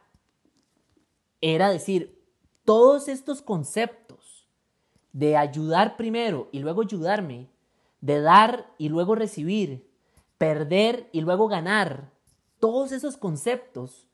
era 1.41 1.69
decir, 1.69 2.23
todos 2.63 3.09
estos 3.09 3.41
conceptos 3.41 4.06
de 5.13 5.37
ayudar 5.37 5.97
primero 5.97 6.49
y 6.51 6.59
luego 6.59 6.81
ayudarme, 6.81 7.49
de 8.01 8.21
dar 8.21 8.73
y 8.77 8.89
luego 8.89 9.15
recibir, 9.15 9.89
perder 10.37 11.09
y 11.11 11.21
luego 11.21 11.47
ganar, 11.47 12.11
todos 12.59 12.91
esos 12.91 13.17
conceptos 13.17 14.07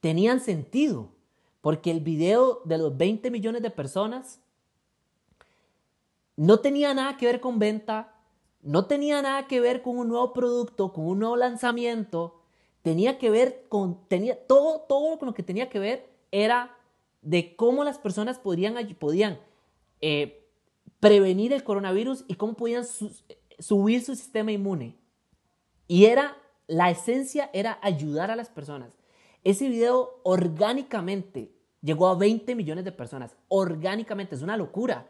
tenían 0.00 0.40
sentido. 0.40 1.10
Porque 1.60 1.90
el 1.90 2.00
video 2.00 2.60
de 2.64 2.78
los 2.78 2.96
20 2.96 3.28
millones 3.30 3.60
de 3.60 3.70
personas 3.70 4.40
no 6.36 6.60
tenía 6.60 6.94
nada 6.94 7.16
que 7.16 7.26
ver 7.26 7.40
con 7.40 7.58
venta, 7.58 8.14
no 8.62 8.86
tenía 8.86 9.20
nada 9.20 9.48
que 9.48 9.58
ver 9.58 9.82
con 9.82 9.98
un 9.98 10.08
nuevo 10.08 10.32
producto, 10.32 10.92
con 10.92 11.06
un 11.06 11.18
nuevo 11.18 11.36
lanzamiento, 11.36 12.40
tenía 12.82 13.18
que 13.18 13.30
ver 13.30 13.64
con, 13.68 14.06
tenía, 14.06 14.46
todo, 14.46 14.82
todo 14.82 15.18
con 15.18 15.26
lo 15.26 15.34
que 15.34 15.42
tenía 15.42 15.68
que 15.68 15.80
ver 15.80 16.08
era 16.30 16.76
de 17.22 17.56
cómo 17.56 17.82
las 17.82 17.98
personas 17.98 18.38
podrían, 18.38 18.76
podían 18.94 19.40
eh, 20.00 20.48
prevenir 21.00 21.52
el 21.52 21.64
coronavirus 21.64 22.24
y 22.28 22.34
cómo 22.34 22.54
podían 22.54 22.84
subir 23.58 24.04
su 24.04 24.14
sistema 24.14 24.52
inmune. 24.52 24.96
Y 25.88 26.06
era, 26.06 26.36
la 26.66 26.90
esencia 26.90 27.50
era 27.52 27.78
ayudar 27.82 28.30
a 28.30 28.36
las 28.36 28.48
personas. 28.48 28.90
Ese 29.44 29.68
video 29.68 30.20
orgánicamente 30.24 31.52
llegó 31.80 32.08
a 32.08 32.16
20 32.16 32.54
millones 32.54 32.84
de 32.84 32.92
personas. 32.92 33.36
Orgánicamente, 33.48 34.34
es 34.34 34.42
una 34.42 34.56
locura. 34.56 35.06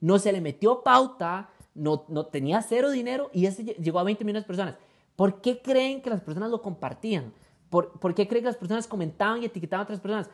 no 0.00 0.18
se 0.18 0.32
le 0.32 0.40
metió 0.40 0.82
pauta, 0.82 1.50
no, 1.74 2.04
no 2.08 2.26
tenía 2.26 2.62
cero 2.62 2.90
dinero 2.90 3.30
y 3.32 3.46
ese 3.46 3.64
llegó 3.64 3.98
a 3.98 4.04
20 4.04 4.24
millones 4.24 4.44
de 4.44 4.46
personas. 4.46 4.76
¿Por 5.16 5.40
qué 5.40 5.60
creen 5.60 6.02
que 6.02 6.10
las 6.10 6.20
personas 6.20 6.50
lo 6.50 6.62
compartían? 6.62 7.32
¿Por, 7.70 7.98
¿Por, 7.98 8.14
qué 8.14 8.28
creen 8.28 8.44
que 8.44 8.50
las 8.50 8.56
personas 8.56 8.86
comentaban 8.86 9.42
y 9.42 9.46
etiquetaban 9.46 9.82
a 9.82 9.84
otras 9.84 10.00
personas? 10.00 10.30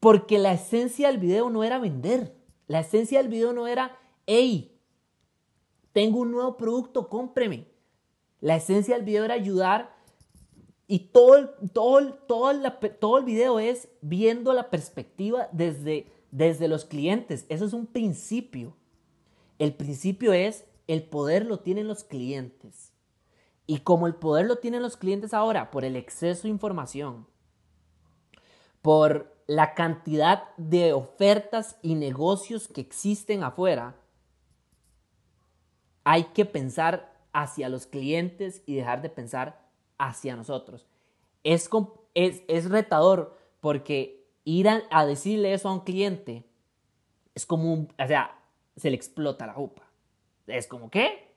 Porque 0.00 0.38
la 0.38 0.52
esencia 0.52 1.08
del 1.08 1.18
video 1.18 1.50
no 1.50 1.62
era 1.64 1.78
vender. 1.78 2.34
La 2.66 2.80
esencia 2.80 3.18
del 3.18 3.28
video 3.28 3.52
no 3.52 3.66
era, 3.66 3.98
hey, 4.26 4.78
tengo 5.92 6.20
un 6.20 6.32
nuevo 6.32 6.56
producto, 6.56 7.08
cómpreme. 7.08 7.66
La 8.40 8.56
esencia 8.56 8.96
del 8.96 9.04
video 9.04 9.24
era 9.24 9.34
ayudar 9.34 9.94
y 10.86 11.10
todo, 11.10 11.50
todo, 11.72 12.14
todo, 12.14 12.72
todo 13.00 13.18
el 13.18 13.24
video 13.24 13.58
es 13.58 13.88
viendo 14.00 14.52
la 14.52 14.68
perspectiva 14.70 15.48
desde, 15.52 16.06
desde 16.30 16.68
los 16.68 16.84
clientes. 16.84 17.46
Eso 17.48 17.64
es 17.64 17.72
un 17.72 17.86
principio. 17.86 18.76
El 19.58 19.74
principio 19.74 20.32
es 20.32 20.64
el 20.86 21.04
poder 21.04 21.46
lo 21.46 21.60
tienen 21.60 21.88
los 21.88 22.04
clientes. 22.04 22.92
Y 23.66 23.78
como 23.78 24.06
el 24.06 24.14
poder 24.16 24.46
lo 24.46 24.56
tienen 24.56 24.82
los 24.82 24.96
clientes 24.96 25.32
ahora 25.32 25.70
por 25.70 25.84
el 25.84 25.96
exceso 25.96 26.42
de 26.42 26.48
información, 26.50 27.26
por 28.82 29.41
la 29.54 29.74
cantidad 29.74 30.44
de 30.56 30.94
ofertas 30.94 31.76
y 31.82 31.94
negocios 31.94 32.68
que 32.68 32.80
existen 32.80 33.42
afuera, 33.42 33.96
hay 36.04 36.24
que 36.24 36.46
pensar 36.46 37.12
hacia 37.34 37.68
los 37.68 37.86
clientes 37.86 38.62
y 38.64 38.76
dejar 38.76 39.02
de 39.02 39.10
pensar 39.10 39.60
hacia 39.98 40.36
nosotros. 40.36 40.86
Es, 41.44 41.68
es, 42.14 42.42
es 42.48 42.70
retador 42.70 43.36
porque 43.60 44.24
ir 44.44 44.68
a, 44.68 45.06
decirle 45.06 45.52
eso 45.52 45.68
a 45.68 45.72
un 45.72 45.80
cliente 45.80 46.46
es 47.34 47.44
como 47.44 47.74
un, 47.74 47.92
o 47.98 48.06
sea, 48.06 48.38
se 48.76 48.88
le 48.88 48.96
explota 48.96 49.46
la 49.46 49.52
jupa. 49.52 49.82
Es 50.46 50.66
como, 50.66 50.90
¿qué? 50.90 51.34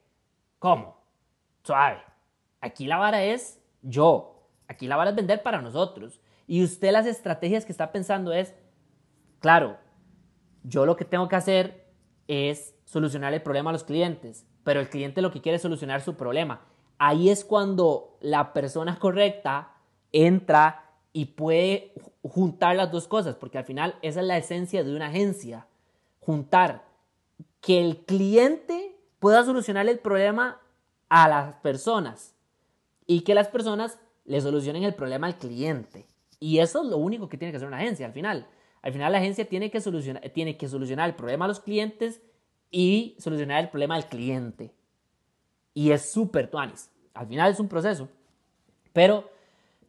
¿Cómo? 0.60 0.97
Suave. 1.63 2.01
Aquí 2.62 2.86
la 2.86 2.97
vara 2.97 3.23
es 3.25 3.60
yo. 3.82 4.47
Aquí 4.69 4.88
la 4.88 4.95
vara 4.95 5.10
es 5.10 5.15
vender 5.17 5.43
para 5.43 5.62
nosotros. 5.62 6.21
Y 6.48 6.64
usted 6.64 6.92
las 6.92 7.06
estrategias 7.06 7.66
que 7.66 7.72
está 7.72 7.92
pensando 7.92 8.34
es, 8.34 8.54
claro, 9.40 9.78
yo 10.64 10.86
lo 10.86 10.96
que 10.96 11.06
tengo 11.06 11.28
que 11.28 11.36
hacer 11.36 11.86
es 12.28 12.76
solucionar 12.86 13.34
el 13.34 13.42
problema 13.42 13.70
a 13.70 13.74
los 13.74 13.84
clientes, 13.84 14.46
pero 14.64 14.80
el 14.80 14.90
cliente 14.90 15.22
lo 15.22 15.32
que 15.32 15.42
quiere 15.42 15.58
es 15.58 15.62
solucionar 15.62 16.02
su 16.02 16.16
problema. 16.16 16.62
Ahí 16.98 17.30
es 17.30 17.44
cuando 17.44 18.18
la 18.22 18.54
persona 18.54 18.98
correcta 19.00 19.74
entra 20.12 20.86
y 21.14 21.26
puede 21.26 21.94
juntar 22.24 22.76
las 22.76 22.92
dos 22.92 23.08
cosas, 23.08 23.36
porque 23.36 23.58
al 23.58 23.66
final 23.66 23.96
esa 24.02 24.22
es 24.22 24.26
la 24.26 24.38
esencia 24.38 24.84
de 24.84 24.96
una 24.96 25.08
agencia, 25.08 25.68
juntar 26.20 26.86
que 27.62 27.84
el 27.84 28.06
cliente 28.06 28.98
pueda 29.20 29.44
solucionar 29.44 29.88
el 29.88 30.00
problema 30.00 30.62
a 31.10 31.28
las 31.28 31.56
personas 31.56 32.36
y 33.08 33.22
que 33.22 33.36
las 33.36 33.48
personas 33.48 34.00
le 34.26 34.42
solucionen 34.42 34.84
el 34.84 34.96
problema 34.96 35.28
al 35.28 35.38
cliente. 35.38 36.06
Y 36.46 36.60
eso 36.60 36.84
es 36.84 36.90
lo 36.90 36.98
único 36.98 37.28
que 37.28 37.40
tiene 37.40 37.52
que 37.52 37.56
hacer 37.56 37.68
una 37.68 37.78
agencia 37.78 38.06
al 38.06 38.14
final. 38.14 38.46
Al 38.84 38.94
final 38.94 39.12
la 39.12 39.18
agencia 39.18 39.50
tiene 39.50 39.72
que 39.72 39.82
solucionar, 39.82 40.30
tiene 40.30 40.58
que 40.58 40.68
solucionar 40.68 41.10
el 41.10 41.16
problema 41.16 41.46
a 41.46 41.48
los 41.48 41.60
clientes 41.60 42.22
y 42.70 43.16
solucionar 43.18 43.64
el 43.64 43.70
problema 43.72 43.96
al 43.96 44.08
cliente. 44.08 44.72
Y 45.74 45.90
es 45.90 46.12
súper 46.12 46.48
tuanis. 46.48 46.92
Al 47.16 47.26
final 47.26 47.52
es 47.52 47.60
un 47.60 47.68
proceso. 47.68 48.10
Pero 48.94 49.28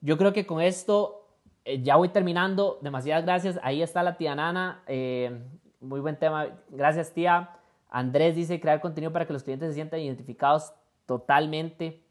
yo 0.00 0.16
creo 0.16 0.32
que 0.32 0.46
con 0.46 0.62
esto 0.62 1.28
eh, 1.66 1.82
ya 1.82 1.96
voy 1.96 2.08
terminando. 2.08 2.78
Demasiadas 2.80 3.26
gracias. 3.26 3.60
Ahí 3.62 3.82
está 3.82 4.02
la 4.02 4.16
tía 4.16 4.34
Nana. 4.34 4.82
Eh, 4.86 5.38
muy 5.80 6.00
buen 6.00 6.18
tema. 6.18 6.48
Gracias, 6.70 7.12
tía. 7.12 7.50
Andrés 7.90 8.34
dice 8.34 8.58
crear 8.60 8.80
contenido 8.80 9.12
para 9.12 9.26
que 9.26 9.34
los 9.34 9.42
clientes 9.42 9.68
se 9.68 9.74
sientan 9.74 10.00
identificados 10.00 10.72
totalmente. 11.04 12.02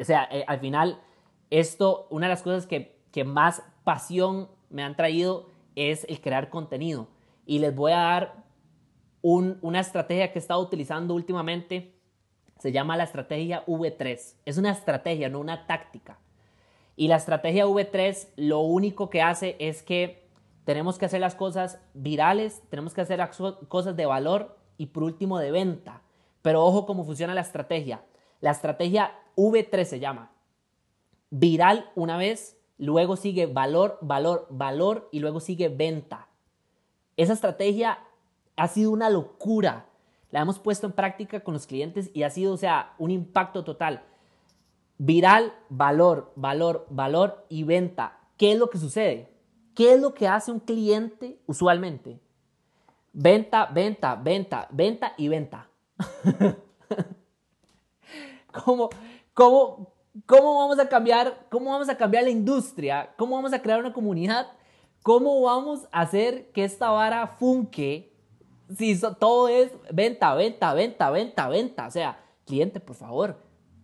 O 0.00 0.02
sea, 0.04 0.26
eh, 0.32 0.44
al 0.48 0.58
final, 0.58 1.00
esto, 1.48 2.08
una 2.10 2.26
de 2.26 2.30
las 2.30 2.42
cosas 2.42 2.66
que, 2.66 3.00
que 3.12 3.24
más 3.24 3.62
pasión 3.84 4.48
me 4.70 4.82
han 4.82 4.96
traído 4.96 5.50
es 5.76 6.04
el 6.08 6.20
crear 6.20 6.50
contenido. 6.50 7.08
Y 7.46 7.58
les 7.58 7.74
voy 7.74 7.92
a 7.92 7.98
dar 7.98 8.44
una 9.22 9.80
estrategia 9.80 10.32
que 10.32 10.38
he 10.38 10.42
estado 10.42 10.60
utilizando 10.60 11.14
últimamente. 11.14 11.94
Se 12.58 12.72
llama 12.72 12.96
la 12.96 13.04
estrategia 13.04 13.64
V3. 13.66 14.34
Es 14.44 14.58
una 14.58 14.70
estrategia, 14.70 15.28
no 15.28 15.40
una 15.40 15.66
táctica. 15.66 16.18
Y 16.96 17.08
la 17.08 17.16
estrategia 17.16 17.66
V3 17.66 18.28
lo 18.36 18.60
único 18.60 19.10
que 19.10 19.22
hace 19.22 19.56
es 19.58 19.82
que 19.82 20.22
tenemos 20.64 20.98
que 20.98 21.06
hacer 21.06 21.20
las 21.20 21.34
cosas 21.34 21.80
virales, 21.94 22.62
tenemos 22.70 22.94
que 22.94 23.00
hacer 23.00 23.20
cosas 23.68 23.96
de 23.96 24.06
valor 24.06 24.56
y 24.78 24.86
por 24.86 25.02
último 25.02 25.38
de 25.38 25.50
venta. 25.50 26.02
Pero 26.42 26.64
ojo 26.64 26.86
cómo 26.86 27.04
funciona 27.04 27.34
la 27.34 27.40
estrategia. 27.40 28.02
La 28.40 28.50
estrategia 28.50 29.12
V3 29.36 29.84
se 29.84 30.00
llama. 30.00 30.32
Viral 31.30 31.90
una 31.94 32.16
vez, 32.16 32.58
luego 32.82 33.14
sigue 33.14 33.46
valor, 33.46 33.96
valor, 34.00 34.48
valor 34.50 35.08
y 35.12 35.20
luego 35.20 35.38
sigue 35.38 35.68
venta. 35.68 36.26
Esa 37.16 37.32
estrategia 37.32 38.00
ha 38.56 38.66
sido 38.66 38.90
una 38.90 39.08
locura. 39.08 39.86
La 40.32 40.40
hemos 40.40 40.58
puesto 40.58 40.88
en 40.88 40.92
práctica 40.92 41.40
con 41.40 41.54
los 41.54 41.68
clientes 41.68 42.10
y 42.12 42.24
ha 42.24 42.30
sido, 42.30 42.52
o 42.52 42.56
sea, 42.56 42.94
un 42.98 43.12
impacto 43.12 43.62
total. 43.62 44.02
Viral, 44.98 45.54
valor, 45.68 46.32
valor, 46.34 46.86
valor 46.90 47.46
y 47.48 47.62
venta. 47.62 48.18
¿Qué 48.36 48.50
es 48.50 48.58
lo 48.58 48.68
que 48.68 48.78
sucede? 48.78 49.32
¿Qué 49.76 49.94
es 49.94 50.00
lo 50.00 50.12
que 50.12 50.26
hace 50.26 50.50
un 50.50 50.58
cliente 50.58 51.38
usualmente? 51.46 52.18
Venta, 53.12 53.66
venta, 53.66 54.16
venta, 54.16 54.66
venta 54.72 55.12
y 55.16 55.28
venta. 55.28 55.68
¿Cómo, 58.64 58.90
cómo, 59.34 59.91
¿Cómo 60.26 60.58
vamos 60.58 60.78
a 60.78 60.88
cambiar? 60.88 61.46
¿Cómo 61.50 61.70
vamos 61.70 61.88
a 61.88 61.96
cambiar 61.96 62.24
la 62.24 62.30
industria? 62.30 63.14
¿Cómo 63.16 63.36
vamos 63.36 63.52
a 63.54 63.62
crear 63.62 63.80
una 63.80 63.94
comunidad? 63.94 64.46
¿Cómo 65.02 65.40
vamos 65.40 65.88
a 65.90 66.02
hacer 66.02 66.52
que 66.52 66.64
esta 66.64 66.90
vara 66.90 67.26
funque 67.26 68.12
si 68.76 68.98
todo 69.18 69.48
es 69.48 69.72
venta, 69.90 70.34
venta, 70.34 70.74
venta, 70.74 71.10
venta, 71.10 71.48
venta? 71.48 71.86
O 71.86 71.90
sea, 71.90 72.22
cliente, 72.44 72.78
por 72.78 72.94
favor, 72.94 73.38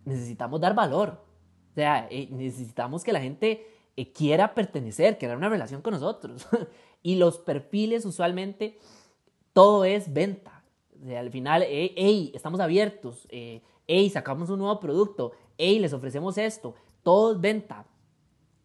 necesitamos 0.05 0.61
dar 0.61 0.75
valor. 0.75 1.25
O 1.71 1.73
sea, 1.73 2.07
eh, 2.11 2.27
necesitamos 2.31 3.03
que 3.03 3.11
la 3.11 3.21
gente 3.21 3.65
eh, 3.97 4.11
quiera 4.11 4.53
pertenecer, 4.53 5.17
crear 5.17 5.35
una 5.35 5.49
relación 5.49 5.81
con 5.81 5.93
nosotros. 5.93 6.47
y 7.01 7.15
los 7.15 7.39
perfiles 7.39 8.05
usualmente, 8.05 8.77
todo 9.51 9.83
es 9.83 10.13
venta. 10.13 10.63
O 11.01 11.05
sea, 11.07 11.21
al 11.21 11.31
final, 11.31 11.63
hey, 11.67 12.31
estamos 12.35 12.59
abiertos, 12.59 13.27
eh, 13.29 13.63
hey, 13.87 14.09
sacamos 14.11 14.51
un 14.51 14.59
nuevo 14.59 14.79
producto, 14.79 15.31
hey, 15.59 15.77
les 15.77 15.93
ofrecemos 15.93 16.39
esto, 16.39 16.73
todo 17.03 17.33
es 17.33 17.39
venta. 17.39 17.85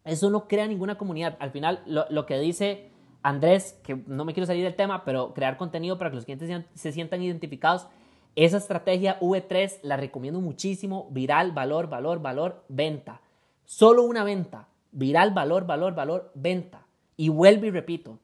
Eso 0.03 0.29
no 0.29 0.47
crea 0.47 0.67
ninguna 0.67 0.97
comunidad. 0.97 1.35
Al 1.39 1.51
final, 1.51 1.83
lo, 1.85 2.25
que 2.25 2.39
dice 2.39 2.89
Andrés, 3.21 3.79
que 3.83 3.95
no 4.07 4.25
me 4.25 4.33
quiero 4.33 4.47
salir 4.47 4.63
del 4.63 4.75
tema, 4.75 5.03
pero 5.03 5.33
crear 5.33 5.57
contenido 5.57 5.97
para 5.97 6.09
que 6.09 6.15
los 6.15 6.25
clientes 6.25 6.65
se 6.73 6.91
sientan 6.91 7.21
identificados, 7.21 7.87
esa 8.35 8.57
estrategia 8.57 9.19
V3 9.19 9.79
la 9.81 9.97
recomiendo 9.97 10.41
muchísimo. 10.41 11.07
Viral, 11.11 11.51
valor, 11.51 11.89
valor, 11.89 12.21
valor, 12.21 12.63
venta. 12.67 13.21
Solo 13.65 14.03
una 14.03 14.23
venta. 14.23 14.67
Viral, 14.91 15.33
valor, 15.33 15.65
valor, 15.65 15.95
valor, 15.95 16.31
venta. 16.35 16.85
Y 17.17 17.29
vuelvo 17.29 17.65
y 17.65 17.71
repito. 17.71 18.19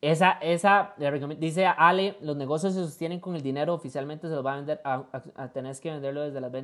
Esa, 0.00 0.32
esa, 0.40 0.94
dice 1.38 1.66
Ale, 1.66 2.16
los 2.22 2.34
negocios 2.34 2.72
se 2.72 2.80
sostienen 2.80 3.20
con 3.20 3.36
el 3.36 3.42
dinero, 3.42 3.74
oficialmente 3.74 4.28
se 4.28 4.34
los 4.34 4.44
va 4.44 4.54
a 4.54 4.56
vender, 4.56 4.80
a, 4.82 5.04
a, 5.34 5.50
que 5.52 5.90
venderlo 5.90 6.22
desde 6.22 6.40
las 6.40 6.50
ventas. 6.50 6.58